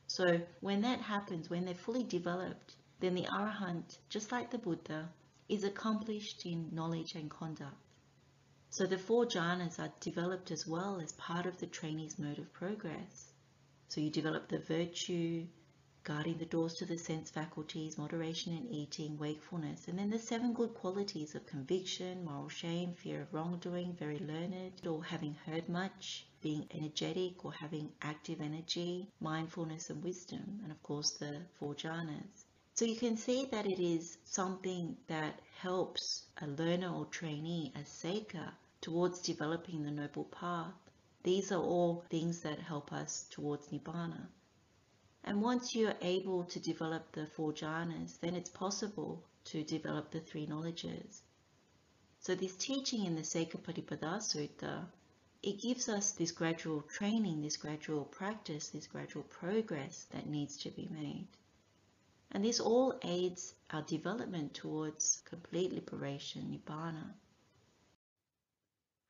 So 0.10 0.42
when 0.60 0.82
that 0.82 1.01
happens, 1.01 1.51
when 1.51 1.66
they're 1.66 1.75
fully 1.75 2.04
developed, 2.04 2.75
then 3.00 3.13
the 3.13 3.28
Arahant, 3.28 4.00
just 4.10 4.32
like 4.32 4.50
the 4.50 4.58
Buddha, 4.58 5.08
is 5.48 5.63
accomplished 5.63 6.48
in 6.48 6.74
knowledge 6.74 7.13
and 7.13 7.30
conduct. 7.30 7.78
So 8.72 8.88
the 8.88 8.98
four 8.98 9.28
jhanas 9.28 9.78
are 9.78 9.94
developed 10.00 10.50
as 10.50 10.66
well 10.66 11.00
as 11.00 11.12
part 11.12 11.46
of 11.46 11.60
the 11.60 11.68
trainee's 11.68 12.18
mode 12.18 12.39
of 12.39 12.51
progress. 12.54 13.32
So 13.89 14.01
you 14.01 14.10
develop 14.10 14.48
the 14.48 14.58
virtue, 14.58 15.46
guarding 16.03 16.38
the 16.38 16.46
doors 16.46 16.74
to 16.75 16.86
the 16.86 16.98
sense 16.98 17.29
faculties, 17.29 17.98
moderation 17.98 18.53
in 18.53 18.68
eating, 18.68 19.18
wakefulness, 19.18 19.88
and 19.88 20.00
then 20.00 20.10
the 20.10 20.20
seven 20.20 20.53
good 20.53 20.74
qualities 20.74 21.36
of 21.36 21.46
conviction, 21.46 22.24
moral 22.24 22.50
shame, 22.50 22.94
fear 22.94 23.22
of 23.22 23.34
wrongdoing, 23.34 23.94
very 23.94 24.20
learned, 24.20 24.86
or 24.88 25.03
having 25.03 25.36
heard 25.46 25.68
much, 25.68 26.25
being 26.41 26.68
energetic 26.74 27.44
or 27.44 27.51
having 27.51 27.91
active 28.01 28.41
energy, 28.41 29.08
mindfulness 29.20 29.89
and 29.89 30.03
wisdom, 30.03 30.60
and 30.63 30.72
of 30.72 30.82
course 30.84 31.12
the 31.12 31.41
four 31.60 31.75
jhanas. 31.75 32.46
So 32.75 32.86
you 32.86 32.96
can 32.96 33.18
see 33.18 33.46
that 33.51 33.65
it 33.65 33.79
is 33.79 34.18
something 34.24 34.96
that 35.08 35.41
helps 35.58 36.25
a 36.41 36.48
learner 36.48 36.94
or 36.94 37.06
trainee, 37.08 37.74
a 37.75 37.84
seeker, 37.86 38.53
towards 38.79 39.20
developing 39.20 39.84
the 39.84 39.91
noble 39.91 40.24
path. 40.24 40.74
These 41.24 41.51
are 41.51 41.62
all 41.62 42.06
things 42.10 42.39
that 42.41 42.60
help 42.60 42.94
us 42.94 43.25
towards 43.29 43.68
Nibbana. 43.68 44.29
And 45.23 45.41
once 45.41 45.75
you're 45.75 45.97
able 46.01 46.45
to 46.45 46.59
develop 46.59 47.11
the 47.11 47.25
four 47.25 47.51
jhanas, 47.51 48.19
then 48.19 48.35
it's 48.35 48.49
possible 48.49 49.23
to 49.45 49.63
develop 49.63 50.11
the 50.11 50.21
three 50.21 50.45
knowledges. 50.45 51.23
So 52.21 52.35
this 52.35 52.55
teaching 52.55 53.05
in 53.05 53.15
the 53.15 53.21
Sekapatipada 53.21 54.19
Sutta, 54.19 54.85
it 55.41 55.61
gives 55.61 55.88
us 55.88 56.11
this 56.11 56.31
gradual 56.31 56.81
training, 56.81 57.41
this 57.41 57.57
gradual 57.57 58.05
practice, 58.05 58.69
this 58.69 58.88
gradual 58.88 59.23
progress 59.23 60.05
that 60.11 60.27
needs 60.27 60.57
to 60.57 60.69
be 60.69 60.88
made. 60.91 61.27
And 62.31 62.43
this 62.43 62.59
all 62.59 62.99
aids 63.03 63.55
our 63.71 63.81
development 63.81 64.53
towards 64.53 65.21
complete 65.25 65.71
liberation, 65.73 66.51
Nibbana. 66.51 67.13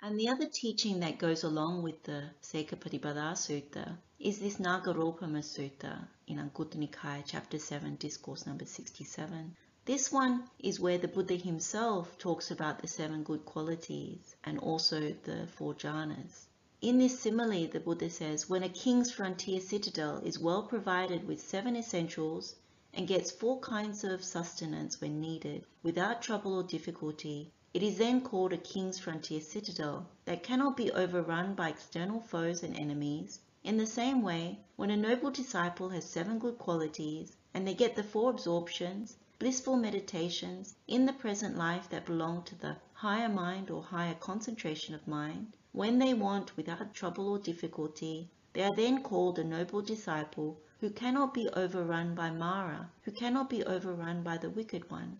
And 0.01 0.17
the 0.17 0.29
other 0.29 0.47
teaching 0.47 1.01
that 1.01 1.19
goes 1.19 1.43
along 1.43 1.83
with 1.83 2.03
the 2.03 2.29
Sekapatipada 2.41 3.33
Sutta 3.35 3.97
is 4.17 4.39
this 4.39 4.55
Nagaropama 4.55 5.43
Sutta 5.43 6.07
in 6.25 6.37
Anguttara 6.37 6.87
Nikaya, 6.87 7.21
chapter 7.25 7.59
7, 7.59 7.97
discourse 7.97 8.47
number 8.47 8.65
67. 8.65 9.57
This 9.83 10.09
one 10.09 10.49
is 10.57 10.79
where 10.79 10.97
the 10.97 11.09
Buddha 11.09 11.35
himself 11.35 12.17
talks 12.17 12.49
about 12.49 12.79
the 12.79 12.87
seven 12.87 13.23
good 13.23 13.43
qualities 13.43 14.37
and 14.45 14.57
also 14.59 15.11
the 15.23 15.47
four 15.47 15.73
jhanas. 15.73 16.45
In 16.79 16.97
this 16.97 17.19
simile, 17.19 17.67
the 17.67 17.81
Buddha 17.81 18.09
says, 18.09 18.47
when 18.47 18.63
a 18.63 18.69
king's 18.69 19.11
frontier 19.11 19.59
citadel 19.59 20.19
is 20.19 20.39
well 20.39 20.63
provided 20.63 21.27
with 21.27 21.41
seven 21.41 21.75
essentials 21.75 22.55
and 22.93 23.05
gets 23.05 23.31
four 23.31 23.59
kinds 23.59 24.05
of 24.05 24.23
sustenance 24.23 25.01
when 25.01 25.19
needed, 25.19 25.65
without 25.83 26.21
trouble 26.21 26.53
or 26.55 26.63
difficulty, 26.63 27.51
it 27.71 27.83
is 27.83 27.99
then 27.99 28.19
called 28.19 28.51
a 28.51 28.57
king's 28.57 28.97
frontier 28.97 29.39
citadel 29.39 30.07
that 30.25 30.41
cannot 30.41 30.75
be 30.75 30.91
overrun 30.91 31.53
by 31.53 31.69
external 31.69 32.19
foes 32.19 32.63
and 32.63 32.75
enemies. 32.75 33.39
In 33.63 33.77
the 33.77 33.85
same 33.85 34.23
way, 34.23 34.57
when 34.75 34.89
a 34.89 34.97
noble 34.97 35.29
disciple 35.29 35.89
has 35.89 36.03
seven 36.03 36.39
good 36.39 36.57
qualities 36.57 37.35
and 37.53 37.67
they 37.67 37.75
get 37.75 37.95
the 37.95 38.01
four 38.01 38.31
absorptions, 38.31 39.17
blissful 39.37 39.77
meditations 39.77 40.75
in 40.87 41.05
the 41.05 41.13
present 41.13 41.57
life 41.57 41.87
that 41.89 42.05
belong 42.05 42.41
to 42.43 42.55
the 42.55 42.75
higher 42.93 43.29
mind 43.29 43.69
or 43.69 43.83
higher 43.83 44.15
concentration 44.15 44.95
of 44.95 45.07
mind, 45.07 45.55
when 45.71 45.99
they 45.99 46.13
want 46.13 46.57
without 46.57 46.93
trouble 46.95 47.29
or 47.29 47.37
difficulty, 47.37 48.29
they 48.53 48.63
are 48.63 48.75
then 48.75 49.03
called 49.03 49.37
a 49.37 49.43
noble 49.43 49.81
disciple 49.83 50.59
who 50.79 50.89
cannot 50.89 51.35
be 51.35 51.47
overrun 51.49 52.15
by 52.15 52.31
Mara, 52.31 52.89
who 53.03 53.11
cannot 53.11 53.47
be 53.47 53.63
overrun 53.63 54.23
by 54.23 54.37
the 54.37 54.49
wicked 54.49 54.89
one. 54.89 55.19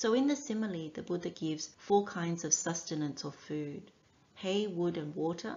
So 0.00 0.14
in 0.14 0.28
the 0.28 0.36
simile, 0.36 0.92
the 0.94 1.02
Buddha 1.02 1.28
gives 1.28 1.70
four 1.76 2.04
kinds 2.04 2.44
of 2.44 2.54
sustenance 2.54 3.24
or 3.24 3.32
food, 3.32 3.90
hay, 4.36 4.68
wood 4.68 4.96
and 4.96 5.12
water, 5.12 5.56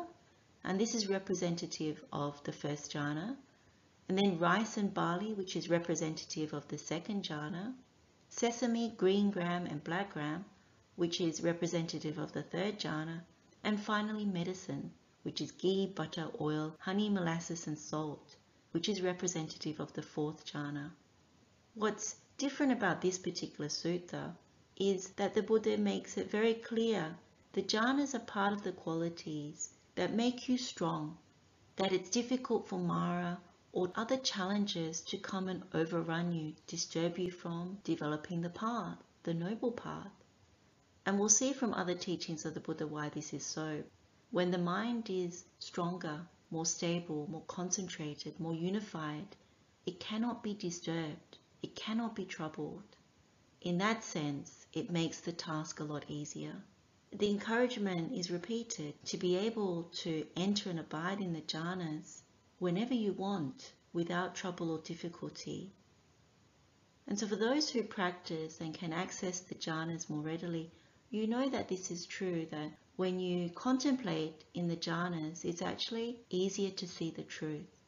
and 0.63 0.79
this 0.79 0.95
is 0.95 1.07
representative 1.07 2.03
of 2.11 2.43
the 2.43 2.51
first 2.51 2.91
jhana, 2.91 3.37
and 4.09 4.17
then 4.17 4.39
rice 4.39 4.77
and 4.77 4.91
barley, 4.91 5.35
which 5.35 5.55
is 5.55 5.69
representative 5.69 6.53
of 6.53 6.67
the 6.69 6.79
second 6.79 7.23
jhana, 7.23 7.75
sesame, 8.29 8.89
green 8.89 9.29
gram 9.29 9.67
and 9.67 9.83
black 9.83 10.13
gram, 10.13 10.45
which 10.95 11.21
is 11.21 11.43
representative 11.43 12.17
of 12.17 12.31
the 12.31 12.41
third 12.41 12.79
jhana, 12.79 13.21
and 13.63 13.79
finally 13.79 14.25
medicine, 14.25 14.91
which 15.21 15.39
is 15.39 15.51
ghee, 15.51 15.85
butter, 15.85 16.31
oil, 16.41 16.75
honey, 16.79 17.09
molasses 17.09 17.67
and 17.67 17.77
salt, 17.77 18.37
which 18.71 18.89
is 18.89 19.03
representative 19.03 19.79
of 19.79 19.93
the 19.93 20.01
fourth 20.01 20.47
jhana. 20.47 20.89
What's 21.75 22.15
different 22.41 22.71
about 22.71 23.01
this 23.01 23.19
particular 23.19 23.69
sutta 23.69 24.33
is 24.75 25.09
that 25.09 25.35
the 25.35 25.43
Buddha 25.43 25.77
makes 25.77 26.17
it 26.17 26.31
very 26.31 26.55
clear 26.55 27.15
the 27.53 27.61
jhanas 27.61 28.15
are 28.15 28.19
part 28.19 28.51
of 28.51 28.63
the 28.63 28.71
qualities 28.71 29.69
that 29.93 30.15
make 30.15 30.49
you 30.49 30.57
strong, 30.57 31.19
that 31.75 31.91
it's 31.91 32.09
difficult 32.09 32.67
for 32.67 32.79
Mara 32.79 33.39
or 33.71 33.91
other 33.93 34.17
challenges 34.17 35.01
to 35.01 35.19
come 35.19 35.49
and 35.49 35.61
overrun 35.75 36.33
you, 36.33 36.55
disturb 36.65 37.19
you 37.19 37.29
from 37.29 37.77
developing 37.83 38.41
the 38.41 38.49
path, 38.49 38.97
the 39.21 39.35
noble 39.35 39.71
path. 39.71 40.11
And 41.05 41.19
we'll 41.19 41.29
see 41.29 41.53
from 41.53 41.75
other 41.75 41.93
teachings 41.93 42.43
of 42.43 42.55
the 42.55 42.59
Buddha 42.59 42.87
why 42.87 43.09
this 43.09 43.33
is 43.35 43.45
so. 43.45 43.83
When 44.31 44.49
the 44.49 44.57
mind 44.57 45.11
is 45.11 45.43
stronger, 45.59 46.25
more 46.49 46.65
stable, 46.65 47.27
more 47.29 47.43
concentrated, 47.45 48.39
more 48.39 48.55
unified. 48.55 49.35
It 49.85 49.99
cannot 49.99 50.41
be 50.41 50.55
disturbed. 50.55 51.37
It 51.61 51.75
cannot 51.75 52.15
be 52.15 52.25
troubled. 52.25 52.97
In 53.61 53.77
that 53.77 54.03
sense, 54.03 54.65
it 54.73 54.89
makes 54.89 55.19
the 55.19 55.31
task 55.31 55.79
a 55.79 55.83
lot 55.83 56.05
easier. 56.09 56.63
The 57.11 57.29
encouragement 57.29 58.13
is 58.13 58.31
repeated 58.31 58.93
to 59.05 59.17
be 59.17 59.35
able 59.35 59.83
to 60.03 60.25
enter 60.35 60.69
and 60.69 60.79
abide 60.79 61.21
in 61.21 61.33
the 61.33 61.41
jhanas 61.41 62.21
whenever 62.57 62.93
you 62.93 63.13
want 63.13 63.73
without 63.93 64.33
trouble 64.33 64.71
or 64.71 64.79
difficulty. 64.79 65.71
And 67.05 67.19
so 67.19 67.27
for 67.27 67.35
those 67.35 67.69
who 67.69 67.83
practice 67.83 68.61
and 68.61 68.73
can 68.73 68.93
access 68.93 69.41
the 69.41 69.55
jhanas 69.55 70.09
more 70.09 70.21
readily, 70.21 70.71
you 71.09 71.27
know 71.27 71.49
that 71.49 71.67
this 71.67 71.91
is 71.91 72.05
true, 72.05 72.47
that 72.51 72.71
when 72.95 73.19
you 73.19 73.49
contemplate 73.49 74.45
in 74.53 74.67
the 74.67 74.77
jhanas, 74.77 75.43
it's 75.43 75.61
actually 75.61 76.21
easier 76.29 76.71
to 76.71 76.87
see 76.87 77.11
the 77.11 77.23
truth. 77.23 77.80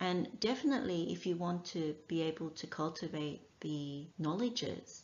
And 0.00 0.38
definitely 0.38 1.12
if 1.12 1.26
you 1.26 1.36
want 1.36 1.64
to 1.66 1.96
be 2.06 2.22
able 2.22 2.50
to 2.50 2.66
cultivate 2.66 3.42
the 3.60 4.06
knowledges, 4.18 5.02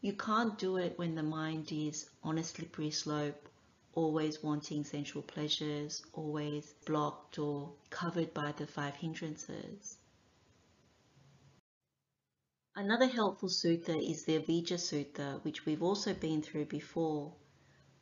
you 0.00 0.12
can't 0.12 0.58
do 0.58 0.76
it 0.76 0.98
when 0.98 1.14
the 1.14 1.22
mind 1.22 1.70
is 1.70 2.10
on 2.22 2.38
a 2.38 2.44
slippery 2.44 2.90
slope, 2.90 3.48
always 3.94 4.42
wanting 4.42 4.84
sensual 4.84 5.22
pleasures, 5.22 6.02
always 6.12 6.74
blocked 6.84 7.38
or 7.38 7.72
covered 7.90 8.34
by 8.34 8.52
the 8.52 8.66
five 8.66 8.96
hindrances. 8.96 9.98
Another 12.76 13.06
helpful 13.06 13.48
sutta 13.48 13.96
is 14.10 14.24
the 14.24 14.40
Avijja 14.40 14.78
Sutta, 14.78 15.42
which 15.44 15.64
we've 15.64 15.82
also 15.82 16.12
been 16.12 16.42
through 16.42 16.64
before. 16.64 17.32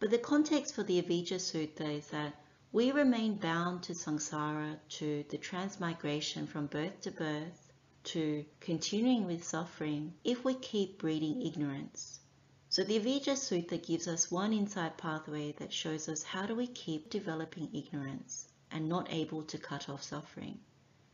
But 0.01 0.11
the 0.11 0.19
context 0.19 0.75
for 0.75 0.83
the 0.83 1.03
Avijja 1.03 1.37
Sutta 1.37 1.99
is 1.99 2.07
that 2.09 2.42
we 2.75 2.91
remain 2.91 3.35
bound 3.35 3.83
to 3.83 3.93
samsara, 3.93 4.79
to 4.89 5.23
the 5.29 5.37
transmigration 5.37 6.47
from 6.47 6.65
birth 6.65 7.03
to 7.03 7.11
birth, 7.11 7.71
to 8.03 8.43
continuing 8.61 9.27
with 9.27 9.45
suffering 9.45 10.15
if 10.25 10.43
we 10.43 10.55
keep 10.55 10.99
breeding 10.99 11.43
ignorance. 11.43 12.19
So 12.71 12.83
the 12.83 12.99
Avijja 12.99 13.37
Sutta 13.37 13.77
gives 13.87 14.09
us 14.09 14.31
one 14.31 14.55
insight 14.55 14.97
pathway 14.97 15.53
that 15.59 15.71
shows 15.71 16.09
us 16.09 16.23
how 16.23 16.47
do 16.47 16.55
we 16.55 16.67
keep 16.67 17.11
developing 17.11 17.69
ignorance 17.75 18.49
and 18.71 18.89
not 18.89 19.13
able 19.13 19.43
to 19.43 19.59
cut 19.59 19.91
off 19.91 20.03
suffering. 20.03 20.59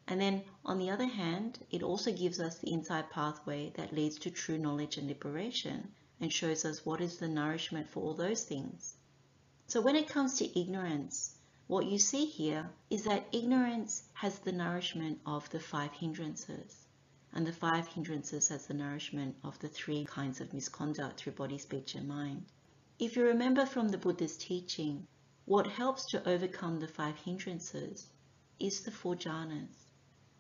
And 0.07 0.21
then 0.21 0.45
on 0.65 0.79
the 0.79 0.91
other 0.91 1.09
hand, 1.09 1.59
it 1.73 1.83
also 1.83 2.13
gives 2.13 2.39
us 2.39 2.59
the 2.59 2.71
insight 2.71 3.11
pathway 3.11 3.73
that 3.75 3.93
leads 3.93 4.17
to 4.21 4.31
true 4.31 4.59
knowledge 4.59 4.97
and 4.97 5.09
liberation 5.09 5.89
and 6.21 6.33
shows 6.33 6.65
us 6.65 6.87
what 6.87 7.01
is 7.01 7.17
the 7.17 7.27
nourishment 7.27 7.89
for 7.89 8.05
all 8.05 8.15
those 8.15 8.45
things. 8.45 8.95
So 9.67 9.81
when 9.81 9.97
it 9.97 10.09
comes 10.09 10.39
to 10.39 10.59
ignorance, 10.61 11.35
what 11.69 11.85
you 11.85 11.99
see 11.99 12.25
here 12.25 12.71
is 12.89 13.05
that 13.05 13.29
ignorance 13.31 14.03
has 14.15 14.39
the 14.39 14.53
nourishment 14.53 15.21
of 15.27 15.49
the 15.51 15.61
five 15.61 15.93
hindrances, 15.93 16.87
and 17.35 17.47
the 17.47 17.53
five 17.53 17.87
hindrances 17.87 18.49
has 18.49 18.67
the 18.67 18.73
nourishment 18.73 19.37
of 19.45 19.59
the 19.59 19.69
three 19.69 20.03
kinds 20.07 20.41
of 20.41 20.55
misconduct 20.55 21.21
through 21.21 21.33
body, 21.33 21.59
speech, 21.59 21.95
and 21.95 22.09
mind. 22.09 22.47
If 22.99 23.17
you 23.17 23.25
remember 23.25 23.67
from 23.67 23.91
the 23.91 23.99
Buddha's 23.99 24.39
teaching, 24.39 25.07
what 25.45 25.67
helps 25.67 26.07
to 26.07 26.27
overcome 26.27 26.81
the 26.81 26.89
five 26.89 27.19
hindrances 27.19 28.07
is 28.59 28.81
the 28.81 28.91
four 28.91 29.15
jhanas. 29.15 29.91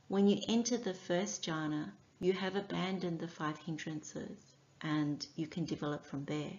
When 0.08 0.28
you 0.28 0.40
enter 0.48 0.78
the 0.78 0.94
first 0.94 1.44
jhana, 1.44 1.92
you 2.20 2.32
have 2.32 2.56
abandoned 2.56 3.20
the 3.20 3.28
five 3.28 3.58
hindrances 3.58 4.38
and 4.80 5.26
you 5.36 5.46
can 5.46 5.66
develop 5.66 6.06
from 6.06 6.24
there. 6.24 6.58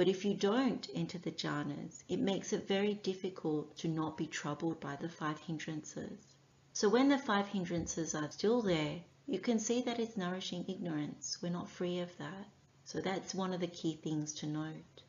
But 0.00 0.08
if 0.08 0.24
you 0.24 0.32
don't 0.32 0.88
enter 0.94 1.18
the 1.18 1.30
jhanas, 1.30 2.04
it 2.08 2.20
makes 2.20 2.54
it 2.54 2.66
very 2.66 2.94
difficult 2.94 3.76
to 3.76 3.86
not 3.86 4.16
be 4.16 4.26
troubled 4.26 4.80
by 4.80 4.96
the 4.96 5.10
five 5.10 5.38
hindrances. 5.40 6.18
So 6.72 6.88
when 6.88 7.10
the 7.10 7.18
five 7.18 7.48
hindrances 7.48 8.14
are 8.14 8.30
still 8.30 8.62
there, 8.62 9.02
you 9.26 9.38
can 9.38 9.58
see 9.58 9.82
that 9.82 10.00
it's 10.00 10.16
nourishing 10.16 10.64
ignorance. 10.66 11.36
We're 11.42 11.52
not 11.52 11.68
free 11.68 11.98
of 11.98 12.16
that. 12.16 12.48
So 12.86 13.02
that's 13.02 13.34
one 13.34 13.52
of 13.52 13.60
the 13.60 13.66
key 13.66 14.00
things 14.02 14.32
to 14.36 14.46
note. 14.46 15.02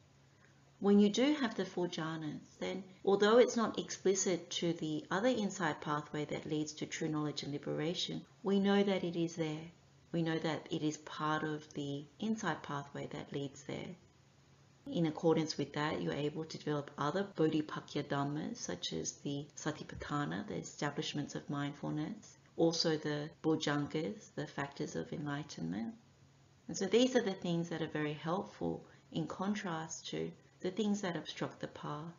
When 0.81 0.99
you 0.99 1.07
do 1.07 1.35
have 1.35 1.55
the 1.55 1.63
four 1.63 1.87
jhanas, 1.87 2.57
then 2.59 2.83
although 3.05 3.37
it's 3.37 3.55
not 3.55 3.79
explicit 3.79 4.49
to 4.59 4.73
the 4.73 5.05
other 5.09 5.29
insight 5.29 5.79
pathway 5.79 6.25
that 6.25 6.45
leads 6.45 6.73
to 6.73 6.85
true 6.85 7.07
knowledge 7.07 7.43
and 7.43 7.53
liberation, 7.53 8.25
we 8.43 8.59
know 8.59 8.83
that 8.83 9.05
it 9.05 9.15
is 9.15 9.37
there. 9.37 9.71
We 10.11 10.21
know 10.21 10.37
that 10.39 10.67
it 10.69 10.83
is 10.83 10.97
part 10.97 11.43
of 11.43 11.73
the 11.75 12.03
insight 12.19 12.61
pathway 12.61 13.07
that 13.13 13.31
leads 13.31 13.63
there. 13.63 13.95
In 14.87 15.05
accordance 15.05 15.57
with 15.57 15.73
that, 15.73 16.01
you're 16.01 16.13
able 16.13 16.43
to 16.43 16.57
develop 16.57 16.89
other 16.97 17.23
Bodhipakkhiya 17.23 18.05
Dhammas, 18.05 18.57
such 18.57 18.93
as 18.93 19.11
the 19.13 19.45
Satipatthana, 19.55 20.47
the 20.47 20.55
establishments 20.55 21.35
of 21.35 21.49
mindfulness, 21.49 22.37
also 22.57 22.97
the 22.97 23.29
Bojjhangas, 23.43 24.33
the 24.35 24.47
factors 24.47 24.95
of 24.95 25.13
enlightenment. 25.13 25.93
And 26.67 26.75
so 26.75 26.87
these 26.87 27.15
are 27.15 27.21
the 27.21 27.33
things 27.33 27.69
that 27.69 27.81
are 27.81 27.87
very 27.87 28.13
helpful 28.13 28.85
in 29.11 29.27
contrast 29.27 30.07
to 30.07 30.31
the 30.61 30.71
things 30.71 31.01
that 31.01 31.15
obstruct 31.15 31.59
the 31.59 31.67
path. 31.67 32.13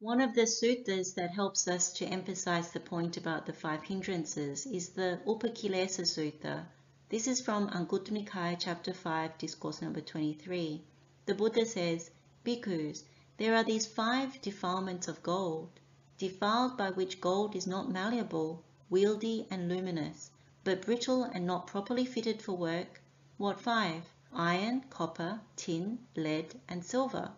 One 0.00 0.20
of 0.20 0.34
the 0.34 0.46
suttas 0.46 1.14
that 1.14 1.30
helps 1.30 1.66
us 1.66 1.92
to 1.94 2.06
emphasize 2.06 2.70
the 2.70 2.78
point 2.78 3.16
about 3.16 3.46
the 3.46 3.52
five 3.52 3.82
hindrances 3.82 4.64
is 4.64 4.90
the 4.90 5.20
Upakilesa 5.26 6.02
Sutta. 6.02 6.66
This 7.10 7.26
is 7.26 7.40
from 7.40 7.70
Anguttara 7.70 8.22
Nikaya 8.22 8.54
chapter 8.58 8.92
5, 8.92 9.38
discourse 9.38 9.80
number 9.80 10.02
23. 10.02 10.84
The 11.24 11.34
Buddha 11.34 11.64
says, 11.64 12.10
Bhikkhus, 12.44 13.04
there 13.38 13.54
are 13.54 13.64
these 13.64 13.86
five 13.86 14.38
defilements 14.42 15.08
of 15.08 15.22
gold, 15.22 15.70
defiled 16.18 16.76
by 16.76 16.90
which 16.90 17.22
gold 17.22 17.56
is 17.56 17.66
not 17.66 17.90
malleable, 17.90 18.62
wieldy 18.90 19.46
and 19.50 19.70
luminous, 19.70 20.30
but 20.64 20.82
brittle 20.82 21.24
and 21.24 21.46
not 21.46 21.66
properly 21.66 22.04
fitted 22.04 22.42
for 22.42 22.52
work. 22.52 23.00
What 23.38 23.58
five? 23.58 24.04
iron, 24.34 24.82
copper, 24.90 25.40
tin, 25.56 26.00
lead, 26.14 26.60
and 26.68 26.84
silver. 26.84 27.30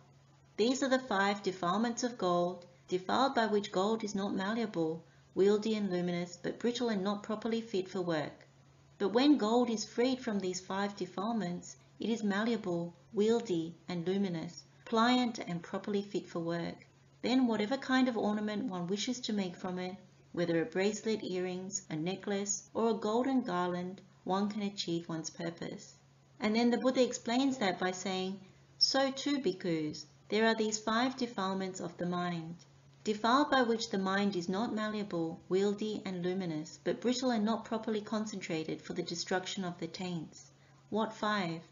These 0.57 0.83
are 0.83 0.89
the 0.89 0.99
five 0.99 1.45
defilements 1.45 2.03
of 2.03 2.19
gold, 2.19 2.67
defiled 2.89 3.37
by 3.37 3.47
which 3.47 3.71
gold 3.71 4.03
is 4.03 4.17
not 4.17 4.35
malleable, 4.35 5.05
wieldy 5.37 5.77
and 5.77 5.93
luminous, 5.93 6.37
but 6.37 6.59
brittle 6.59 6.89
and 6.89 7.05
not 7.05 7.23
properly 7.23 7.61
fit 7.61 7.89
for 7.89 8.01
work. 8.01 8.49
But 9.01 9.15
when 9.15 9.39
gold 9.39 9.71
is 9.71 9.87
freed 9.87 10.21
from 10.21 10.41
these 10.41 10.61
five 10.61 10.95
defilements, 10.95 11.77
it 11.99 12.11
is 12.11 12.23
malleable, 12.23 12.93
wieldy, 13.17 13.73
and 13.89 14.07
luminous, 14.07 14.65
pliant 14.85 15.39
and 15.39 15.63
properly 15.63 16.03
fit 16.03 16.29
for 16.29 16.41
work. 16.41 16.87
Then 17.23 17.47
whatever 17.47 17.79
kind 17.79 18.09
of 18.09 18.19
ornament 18.19 18.67
one 18.67 18.87
wishes 18.89 19.19
to 19.21 19.33
make 19.33 19.57
from 19.57 19.79
it, 19.79 19.97
whether 20.33 20.61
a 20.61 20.67
bracelet, 20.67 21.25
earrings, 21.25 21.81
a 21.89 21.97
necklace, 21.97 22.69
or 22.75 22.91
a 22.91 22.93
golden 22.95 23.41
garland, 23.41 24.03
one 24.25 24.51
can 24.51 24.61
achieve 24.61 25.09
one's 25.09 25.31
purpose. 25.31 25.95
And 26.39 26.55
then 26.55 26.69
the 26.69 26.77
Buddha 26.77 27.03
explains 27.03 27.57
that 27.57 27.79
by 27.79 27.93
saying, 27.93 28.39
So 28.77 29.11
too, 29.11 29.39
bhikkhus, 29.39 30.05
there 30.29 30.47
are 30.47 30.55
these 30.55 30.79
five 30.79 31.17
defilements 31.17 31.81
of 31.81 31.97
the 31.97 32.05
mind. 32.05 32.57
Defiled 33.13 33.51
by 33.51 33.63
which 33.63 33.91
the 33.91 33.99
mind 33.99 34.37
is 34.37 34.49
not 34.49 34.73
malleable, 34.73 35.41
wieldy, 35.51 36.01
and 36.05 36.23
luminous, 36.23 36.79
but 36.85 37.01
brittle 37.01 37.33
and 37.33 37.45
not 37.45 37.65
properly 37.65 38.01
concentrated 38.01 38.81
for 38.81 38.93
the 38.93 39.03
destruction 39.03 39.65
of 39.65 39.77
the 39.81 39.89
taints. 39.89 40.53
What 40.91 41.13
five? 41.13 41.63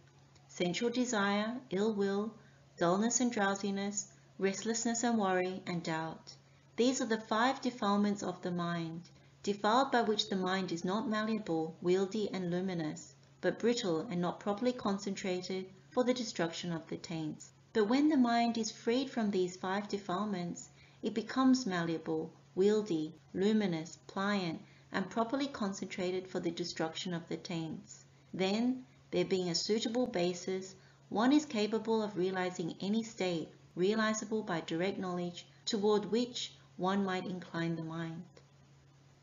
Sensual 0.49 0.91
desire, 0.91 1.61
ill 1.71 1.93
will, 1.95 2.35
dullness 2.77 3.21
and 3.21 3.31
drowsiness, 3.31 4.09
restlessness 4.37 5.05
and 5.05 5.17
worry, 5.17 5.63
and 5.65 5.81
doubt. 5.81 6.35
These 6.75 7.01
are 7.01 7.07
the 7.07 7.21
five 7.21 7.61
defilements 7.61 8.25
of 8.25 8.43
the 8.43 8.51
mind, 8.51 9.03
defiled 9.45 9.93
by 9.93 10.03
which 10.03 10.31
the 10.31 10.35
mind 10.35 10.73
is 10.73 10.85
not 10.85 11.09
malleable, 11.09 11.77
wieldy, 11.81 12.29
and 12.33 12.51
luminous, 12.51 13.15
but 13.41 13.61
brittle 13.61 14.01
and 14.11 14.21
not 14.21 14.41
properly 14.41 14.73
concentrated 14.73 15.71
for 15.89 16.03
the 16.03 16.15
destruction 16.15 16.73
of 16.73 16.89
the 16.89 16.97
taints. 16.97 17.51
But 17.73 17.85
when 17.85 18.09
the 18.09 18.17
mind 18.17 18.59
is 18.59 18.73
freed 18.73 19.09
from 19.09 19.31
these 19.31 19.55
five 19.57 19.87
defilements, 19.87 20.71
it 21.03 21.15
becomes 21.15 21.65
malleable, 21.67 22.33
wieldy, 22.57 23.13
luminous, 23.33 23.99
pliant, 24.07 24.61
and 24.91 25.09
properly 25.11 25.47
concentrated 25.47 26.27
for 26.27 26.41
the 26.41 26.51
destruction 26.51 27.15
of 27.15 27.29
the 27.29 27.37
taints. 27.37 28.05
Then, 28.35 28.85
there 29.11 29.25
being 29.25 29.49
a 29.49 29.55
suitable 29.55 30.07
basis, 30.07 30.75
one 31.09 31.33
is 31.33 31.47
capable 31.47 32.03
of 32.03 32.17
realizing 32.17 32.75
any 32.81 33.03
state, 33.03 33.49
realizable 33.77 34.43
by 34.43 34.61
direct 34.61 34.99
knowledge, 34.99 35.47
toward 35.65 36.07
which 36.07 36.53
one 36.77 37.05
might 37.05 37.27
incline 37.27 37.77
the 37.77 37.85
mind. 37.85 38.25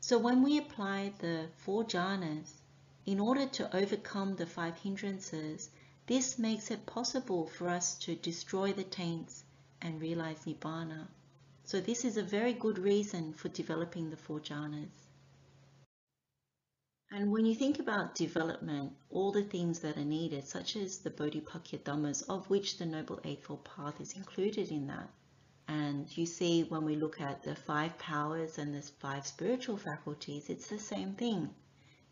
So 0.00 0.18
when 0.18 0.42
we 0.42 0.56
apply 0.58 1.12
the 1.18 1.48
four 1.56 1.84
jhanas 1.84 2.52
in 3.04 3.20
order 3.20 3.46
to 3.46 3.76
overcome 3.76 4.36
the 4.36 4.46
five 4.46 4.76
hindrances, 4.78 5.70
this 6.06 6.38
makes 6.38 6.70
it 6.70 6.86
possible 6.86 7.48
for 7.48 7.68
us 7.68 7.96
to 7.98 8.14
destroy 8.14 8.72
the 8.72 8.84
taints 8.84 9.44
and 9.80 10.00
realize 10.00 10.44
Nibbana. 10.46 11.08
So 11.66 11.80
this 11.80 12.04
is 12.04 12.16
a 12.16 12.22
very 12.22 12.52
good 12.52 12.78
reason 12.78 13.32
for 13.32 13.48
developing 13.48 14.08
the 14.08 14.16
four 14.16 14.38
jhanas. 14.38 15.08
And 17.10 17.32
when 17.32 17.44
you 17.44 17.56
think 17.56 17.80
about 17.80 18.14
development, 18.14 18.92
all 19.10 19.32
the 19.32 19.42
things 19.42 19.80
that 19.80 19.96
are 19.96 20.04
needed, 20.04 20.46
such 20.46 20.76
as 20.76 20.98
the 20.98 21.10
Bodhipakkhiya 21.10 21.82
Dhammas, 21.82 22.22
of 22.28 22.48
which 22.48 22.78
the 22.78 22.86
Noble 22.86 23.18
Eightfold 23.24 23.64
Path 23.64 24.00
is 24.00 24.12
included 24.12 24.70
in 24.70 24.86
that, 24.86 25.10
And 25.66 26.16
you 26.16 26.24
see 26.24 26.62
when 26.62 26.84
we 26.84 26.94
look 26.94 27.20
at 27.20 27.42
the 27.42 27.56
five 27.56 27.98
powers 27.98 28.58
and 28.58 28.72
the 28.72 28.82
five 28.82 29.26
spiritual 29.26 29.76
faculties, 29.76 30.48
it's 30.48 30.68
the 30.68 30.78
same 30.78 31.14
thing. 31.14 31.52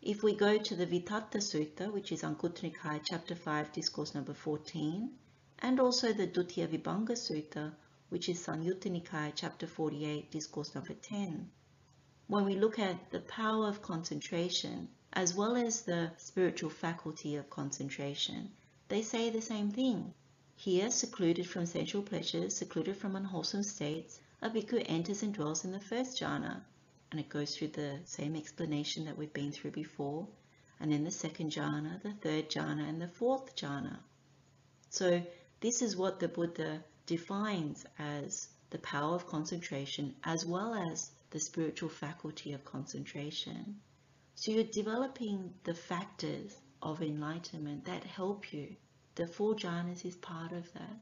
If 0.01 0.21
we 0.21 0.35
go 0.35 0.57
to 0.57 0.75
the 0.75 0.85
Vitthata 0.85 1.39
Sutta, 1.39 1.93
which 1.93 2.11
is 2.11 2.23
Anguttara 2.23 2.99
chapter 3.05 3.35
5, 3.35 3.71
discourse 3.71 4.13
number 4.13 4.33
14, 4.33 5.17
and 5.59 5.79
also 5.79 6.11
the 6.11 6.27
Dutiya 6.27 6.67
Vibhanga 6.67 7.15
Sutta, 7.15 7.71
which 8.09 8.29
is 8.29 8.39
Samyutta 8.39 8.89
Nikaya, 8.89 9.31
chapter 9.35 9.65
48, 9.65 10.31
discourse 10.31 10.75
number 10.75 10.93
10. 10.93 11.49
When 12.27 12.45
we 12.45 12.55
look 12.55 12.79
at 12.79 13.11
the 13.11 13.19
power 13.19 13.67
of 13.67 13.81
concentration, 13.81 14.89
as 15.13 15.33
well 15.33 15.55
as 15.55 15.81
the 15.81 16.11
spiritual 16.17 16.69
faculty 16.69 17.35
of 17.35 17.49
concentration, 17.49 18.51
they 18.87 19.01
say 19.01 19.29
the 19.29 19.41
same 19.41 19.71
thing. 19.71 20.13
Here, 20.55 20.91
secluded 20.91 21.47
from 21.47 21.65
sensual 21.65 22.03
pleasures, 22.03 22.55
secluded 22.55 22.97
from 22.97 23.15
unwholesome 23.15 23.63
states, 23.63 24.19
a 24.41 24.49
bhikkhu 24.49 24.83
enters 24.87 25.23
and 25.23 25.33
dwells 25.33 25.65
in 25.65 25.71
the 25.71 25.79
first 25.79 26.19
jhana. 26.19 26.61
And 27.11 27.19
it 27.19 27.29
goes 27.29 27.55
through 27.55 27.69
the 27.69 27.99
same 28.05 28.35
explanation 28.35 29.05
that 29.05 29.17
we've 29.17 29.33
been 29.33 29.51
through 29.51 29.71
before. 29.71 30.27
And 30.79 30.91
then 30.91 31.03
the 31.03 31.11
second 31.11 31.51
jhana, 31.51 32.01
the 32.01 32.13
third 32.13 32.49
jhana, 32.49 32.87
and 32.87 33.01
the 33.01 33.07
fourth 33.07 33.55
jhana. 33.55 33.99
So 34.89 35.21
this 35.61 35.81
is 35.81 35.95
what 35.95 36.19
the 36.19 36.27
Buddha 36.27 36.83
defines 37.05 37.85
as 37.99 38.49
the 38.69 38.79
power 38.79 39.15
of 39.15 39.27
concentration 39.27 40.15
as 40.23 40.45
well 40.45 40.73
as 40.73 41.11
the 41.29 41.39
spiritual 41.39 41.89
faculty 41.89 42.53
of 42.53 42.65
concentration. 42.65 43.79
So 44.35 44.51
you're 44.51 44.63
developing 44.63 45.53
the 45.63 45.73
factors 45.73 46.55
of 46.81 47.01
enlightenment 47.01 47.85
that 47.85 48.03
help 48.03 48.51
you. 48.51 48.75
The 49.15 49.27
four 49.27 49.55
jhanas 49.55 50.03
is 50.05 50.15
part 50.15 50.51
of 50.51 50.71
that. 50.73 50.99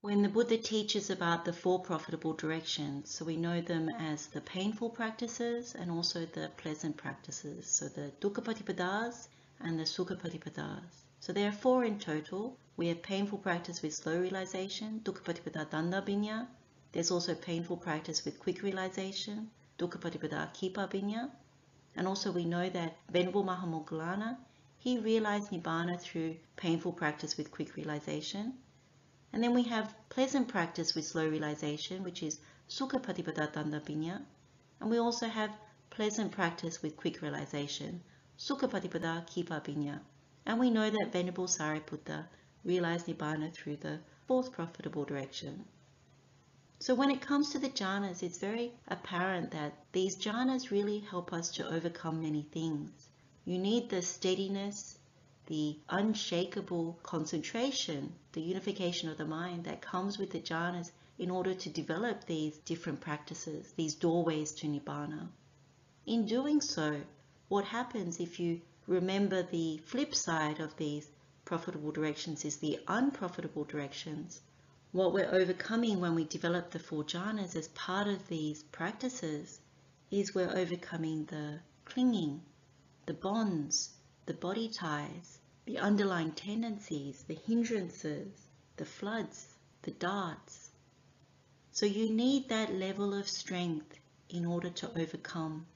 When 0.00 0.22
the 0.22 0.28
Buddha 0.28 0.58
teaches 0.58 1.08
about 1.08 1.44
the 1.44 1.52
four 1.52 1.80
profitable 1.80 2.34
directions, 2.34 3.10
so 3.10 3.24
we 3.24 3.36
know 3.36 3.62
them 3.62 3.88
as 3.88 4.26
the 4.26 4.40
painful 4.42 4.90
practices 4.90 5.74
and 5.74 5.90
also 5.90 6.26
the 6.26 6.50
pleasant 6.58 6.96
practices, 6.96 7.70
so 7.70 7.88
the 7.88 8.12
dukkha 8.20 8.42
patipadas 8.42 9.28
and 9.60 9.78
the 9.78 9.84
sukha 9.84 10.20
patipadas. 10.20 11.03
So 11.24 11.32
there 11.32 11.48
are 11.48 11.52
four 11.52 11.86
in 11.86 11.98
total. 11.98 12.58
We 12.76 12.88
have 12.88 13.02
painful 13.02 13.38
practice 13.38 13.80
with 13.80 13.94
slow 13.94 14.20
realization, 14.20 15.00
dukkha 15.04 15.70
danda 15.70 16.46
There's 16.92 17.10
also 17.10 17.34
painful 17.34 17.78
practice 17.78 18.26
with 18.26 18.38
quick 18.38 18.60
realization, 18.60 19.50
dukkha 19.78 20.52
Kipa 20.52 20.90
kippa 20.90 21.30
And 21.96 22.06
also 22.06 22.30
we 22.30 22.44
know 22.44 22.68
that 22.68 22.98
Venerable 23.10 23.42
Mahamoggallana, 23.42 24.36
he 24.76 24.98
realized 24.98 25.50
Nibbana 25.50 25.98
through 25.98 26.36
painful 26.56 26.92
practice 26.92 27.38
with 27.38 27.50
quick 27.50 27.74
realization. 27.74 28.58
And 29.32 29.42
then 29.42 29.54
we 29.54 29.62
have 29.62 29.94
pleasant 30.10 30.48
practice 30.48 30.94
with 30.94 31.06
slow 31.06 31.26
realization, 31.26 32.02
which 32.02 32.22
is 32.22 32.38
Sukha 32.68 33.00
Danda 33.00 34.20
And 34.78 34.90
we 34.90 34.98
also 34.98 35.28
have 35.28 35.58
pleasant 35.88 36.32
practice 36.32 36.82
with 36.82 36.98
quick 36.98 37.22
realization, 37.22 38.02
Sukha 38.38 38.68
Kipa 38.68 39.00
Kippa 39.00 40.13
and 40.46 40.60
we 40.60 40.70
know 40.70 40.90
that 40.90 41.12
Venerable 41.12 41.46
Sariputta 41.46 42.26
realized 42.64 43.06
Nibbana 43.06 43.52
through 43.52 43.76
the 43.76 44.00
fourth 44.26 44.52
profitable 44.52 45.04
direction. 45.04 45.64
So 46.78 46.94
when 46.94 47.10
it 47.10 47.20
comes 47.20 47.50
to 47.50 47.58
the 47.58 47.70
jhanas, 47.70 48.22
it's 48.22 48.38
very 48.38 48.72
apparent 48.88 49.52
that 49.52 49.72
these 49.92 50.16
jhanas 50.16 50.70
really 50.70 50.98
help 50.98 51.32
us 51.32 51.50
to 51.52 51.66
overcome 51.66 52.20
many 52.20 52.42
things. 52.42 52.90
You 53.46 53.58
need 53.58 53.88
the 53.88 54.02
steadiness, 54.02 54.98
the 55.46 55.78
unshakable 55.88 56.98
concentration, 57.02 58.14
the 58.32 58.40
unification 58.40 59.08
of 59.08 59.18
the 59.18 59.24
mind 59.24 59.64
that 59.64 59.80
comes 59.82 60.18
with 60.18 60.30
the 60.30 60.40
jhanas 60.40 60.90
in 61.18 61.30
order 61.30 61.54
to 61.54 61.70
develop 61.70 62.24
these 62.24 62.58
different 62.58 63.00
practices, 63.00 63.72
these 63.76 63.94
doorways 63.94 64.52
to 64.52 64.66
Nibbana. 64.66 65.28
In 66.06 66.26
doing 66.26 66.60
so, 66.60 67.00
what 67.48 67.64
happens 67.64 68.20
if 68.20 68.40
you 68.40 68.60
Remember 68.86 69.42
the 69.42 69.78
flip 69.78 70.14
side 70.14 70.60
of 70.60 70.76
these 70.76 71.10
profitable 71.46 71.90
directions 71.90 72.44
is 72.44 72.58
the 72.58 72.78
unprofitable 72.86 73.64
directions. 73.64 74.42
What 74.92 75.14
we're 75.14 75.34
overcoming 75.34 76.00
when 76.00 76.14
we 76.14 76.24
develop 76.24 76.70
the 76.70 76.78
four 76.78 77.02
jhanas 77.02 77.56
as 77.56 77.68
part 77.68 78.08
of 78.08 78.28
these 78.28 78.62
practices 78.64 79.58
is 80.10 80.34
we're 80.34 80.54
overcoming 80.54 81.24
the 81.24 81.60
clinging, 81.86 82.42
the 83.06 83.14
bonds, 83.14 83.94
the 84.26 84.34
body 84.34 84.68
ties, 84.68 85.38
the 85.64 85.78
underlying 85.78 86.32
tendencies, 86.32 87.24
the 87.24 87.34
hindrances, 87.34 88.48
the 88.76 88.84
floods, 88.84 89.56
the 89.82 89.92
darts. 89.92 90.70
So 91.72 91.86
you 91.86 92.10
need 92.10 92.50
that 92.50 92.74
level 92.74 93.14
of 93.14 93.28
strength 93.28 93.98
in 94.28 94.44
order 94.44 94.70
to 94.70 94.90
overcome 95.00 95.66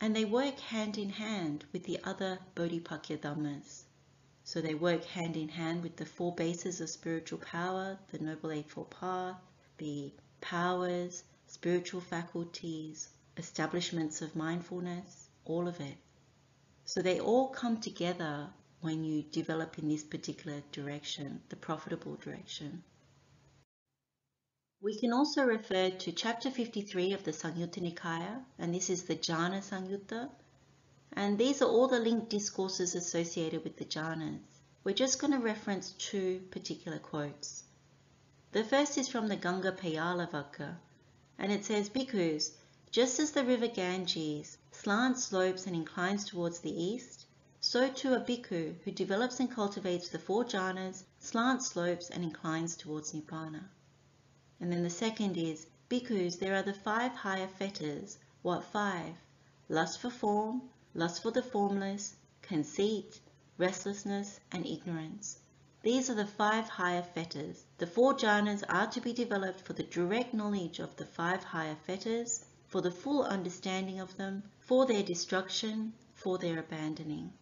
and 0.00 0.16
they 0.16 0.24
work 0.24 0.58
hand 0.58 0.96
in 0.96 1.10
hand 1.10 1.64
with 1.72 1.84
the 1.84 2.00
other 2.04 2.38
Bodhipakkhiya 2.54 3.18
Dhammas. 3.18 3.82
So 4.44 4.60
they 4.60 4.74
work 4.74 5.04
hand 5.04 5.36
in 5.36 5.48
hand 5.48 5.82
with 5.82 5.96
the 5.96 6.06
four 6.06 6.34
bases 6.34 6.80
of 6.80 6.88
spiritual 6.88 7.38
power, 7.38 7.98
the 8.10 8.18
Noble 8.18 8.50
Eightfold 8.50 8.90
Path, 8.90 9.36
the 9.76 10.10
powers, 10.40 11.22
spiritual 11.46 12.00
faculties, 12.00 13.10
establishments 13.36 14.22
of 14.22 14.34
mindfulness, 14.34 15.28
all 15.44 15.68
of 15.68 15.78
it. 15.80 15.98
So 16.84 17.02
they 17.02 17.20
all 17.20 17.48
come 17.48 17.78
together 17.80 18.48
when 18.80 19.04
you 19.04 19.22
develop 19.22 19.78
in 19.78 19.88
this 19.88 20.02
particular 20.02 20.62
direction, 20.72 21.42
the 21.50 21.56
profitable 21.56 22.16
direction. 22.16 22.82
We 24.82 24.96
can 24.96 25.12
also 25.12 25.44
refer 25.44 25.90
to 25.90 26.10
chapter 26.10 26.50
53 26.50 27.12
of 27.12 27.22
the 27.24 27.32
Samyutta 27.32 27.82
Nikaya, 27.82 28.42
and 28.58 28.74
this 28.74 28.88
is 28.88 29.02
the 29.02 29.14
Jhana 29.14 29.62
Samyutta. 29.62 30.30
And 31.12 31.36
these 31.36 31.60
are 31.60 31.68
all 31.68 31.86
the 31.86 32.00
linked 32.00 32.30
discourses 32.30 32.94
associated 32.94 33.62
with 33.62 33.76
the 33.76 33.84
jhanas. 33.84 34.40
We're 34.82 34.94
just 34.94 35.20
going 35.20 35.34
to 35.34 35.38
reference 35.38 35.92
two 35.98 36.40
particular 36.50 36.98
quotes. 36.98 37.64
The 38.52 38.64
first 38.64 38.96
is 38.96 39.06
from 39.06 39.28
the 39.28 39.36
Ganga 39.36 39.72
Peyyalavagga, 39.72 40.78
and 41.38 41.52
it 41.52 41.66
says, 41.66 41.90
Bhikkhus, 41.90 42.52
just 42.90 43.20
as 43.20 43.32
the 43.32 43.44
river 43.44 43.68
Ganges 43.68 44.56
slants, 44.72 45.24
slopes, 45.24 45.66
and 45.66 45.76
inclines 45.76 46.24
towards 46.24 46.60
the 46.60 46.82
east, 46.82 47.26
so 47.60 47.90
too 47.90 48.14
a 48.14 48.20
bhikkhu 48.20 48.80
who 48.82 48.92
develops 48.92 49.40
and 49.40 49.50
cultivates 49.50 50.08
the 50.08 50.18
four 50.18 50.42
jhanas 50.42 51.04
slants, 51.18 51.66
slopes, 51.66 52.08
and 52.08 52.24
inclines 52.24 52.76
towards 52.76 53.12
Nibbana. 53.12 53.68
And 54.60 54.70
then 54.70 54.82
the 54.82 54.90
second 54.90 55.38
is, 55.38 55.66
because 55.88 56.36
there 56.36 56.54
are 56.54 56.62
the 56.62 56.74
five 56.74 57.12
higher 57.12 57.48
fetters. 57.48 58.18
What 58.42 58.62
five? 58.62 59.14
Lust 59.70 60.00
for 60.00 60.10
form, 60.10 60.68
lust 60.94 61.22
for 61.22 61.30
the 61.30 61.42
formless, 61.42 62.16
conceit, 62.42 63.20
restlessness, 63.56 64.38
and 64.52 64.66
ignorance. 64.66 65.38
These 65.82 66.10
are 66.10 66.14
the 66.14 66.26
five 66.26 66.68
higher 66.68 67.02
fetters. 67.02 67.64
The 67.78 67.86
four 67.86 68.12
jhanas 68.12 68.62
are 68.68 68.86
to 68.88 69.00
be 69.00 69.14
developed 69.14 69.62
for 69.62 69.72
the 69.72 69.82
direct 69.82 70.34
knowledge 70.34 70.78
of 70.78 70.94
the 70.96 71.06
five 71.06 71.42
higher 71.42 71.76
fetters, 71.86 72.44
for 72.66 72.82
the 72.82 72.90
full 72.90 73.22
understanding 73.22 73.98
of 73.98 74.14
them, 74.18 74.42
for 74.58 74.84
their 74.84 75.02
destruction, 75.02 75.94
for 76.12 76.36
their 76.36 76.58
abandoning. 76.58 77.32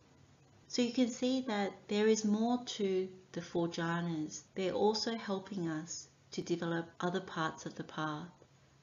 So 0.69 0.83
you 0.83 0.93
can 0.93 1.09
see 1.09 1.41
that 1.49 1.73
there 1.89 2.07
is 2.07 2.25
more 2.25 2.63
to 2.65 3.09
the 3.33 3.43
four 3.43 3.67
jhanas. 3.67 4.43
They're 4.55 4.73
also 4.73 5.17
helping 5.17 5.69
us 5.69 6.07
to 6.33 6.43
develop 6.43 6.91
other 7.01 7.21
parts 7.21 7.67
of 7.67 7.75
the 7.75 7.85
path 7.85 8.29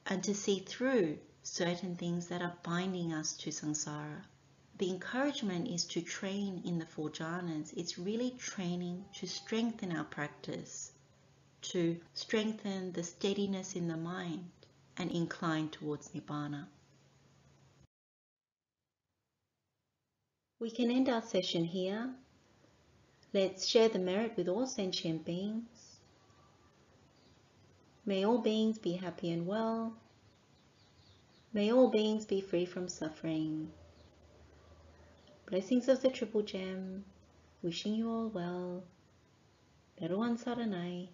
and 0.06 0.22
to 0.24 0.34
see 0.34 0.58
through 0.60 1.18
certain 1.42 1.96
things 1.96 2.26
that 2.28 2.42
are 2.42 2.56
binding 2.62 3.12
us 3.12 3.36
to 3.36 3.50
samsara. 3.50 4.24
The 4.78 4.90
encouragement 4.90 5.68
is 5.68 5.84
to 5.86 6.02
train 6.02 6.62
in 6.64 6.78
the 6.78 6.86
four 6.86 7.08
jhanas. 7.08 7.72
It's 7.76 7.98
really 7.98 8.32
training 8.32 9.04
to 9.14 9.26
strengthen 9.26 9.96
our 9.96 10.04
practice, 10.04 10.92
to 11.62 11.98
strengthen 12.14 12.92
the 12.92 13.02
steadiness 13.02 13.74
in 13.74 13.88
the 13.88 13.96
mind 13.96 14.50
and 14.96 15.10
incline 15.10 15.68
towards 15.70 16.10
Nibbana. 16.10 16.66
We 20.58 20.70
can 20.70 20.90
end 20.90 21.08
our 21.08 21.22
session 21.22 21.64
here. 21.64 22.14
Let's 23.32 23.66
share 23.66 23.88
the 23.88 23.98
merit 23.98 24.36
with 24.36 24.48
all 24.48 24.66
sentient 24.66 25.24
beings 25.24 25.75
May 28.08 28.24
all 28.24 28.38
beings 28.38 28.78
be 28.78 28.92
happy 28.92 29.32
and 29.32 29.48
well. 29.48 29.96
May 31.52 31.72
all 31.72 31.90
beings 31.90 32.24
be 32.24 32.40
free 32.40 32.64
from 32.64 32.88
suffering. 32.88 33.72
Blessings 35.50 35.88
of 35.88 36.02
the 36.02 36.10
Triple 36.10 36.42
Gem, 36.42 37.04
wishing 37.62 37.94
you 37.96 38.08
all 38.08 38.28
well. 38.28 38.84
Theruwan 40.00 40.38
Saranai. 40.38 41.08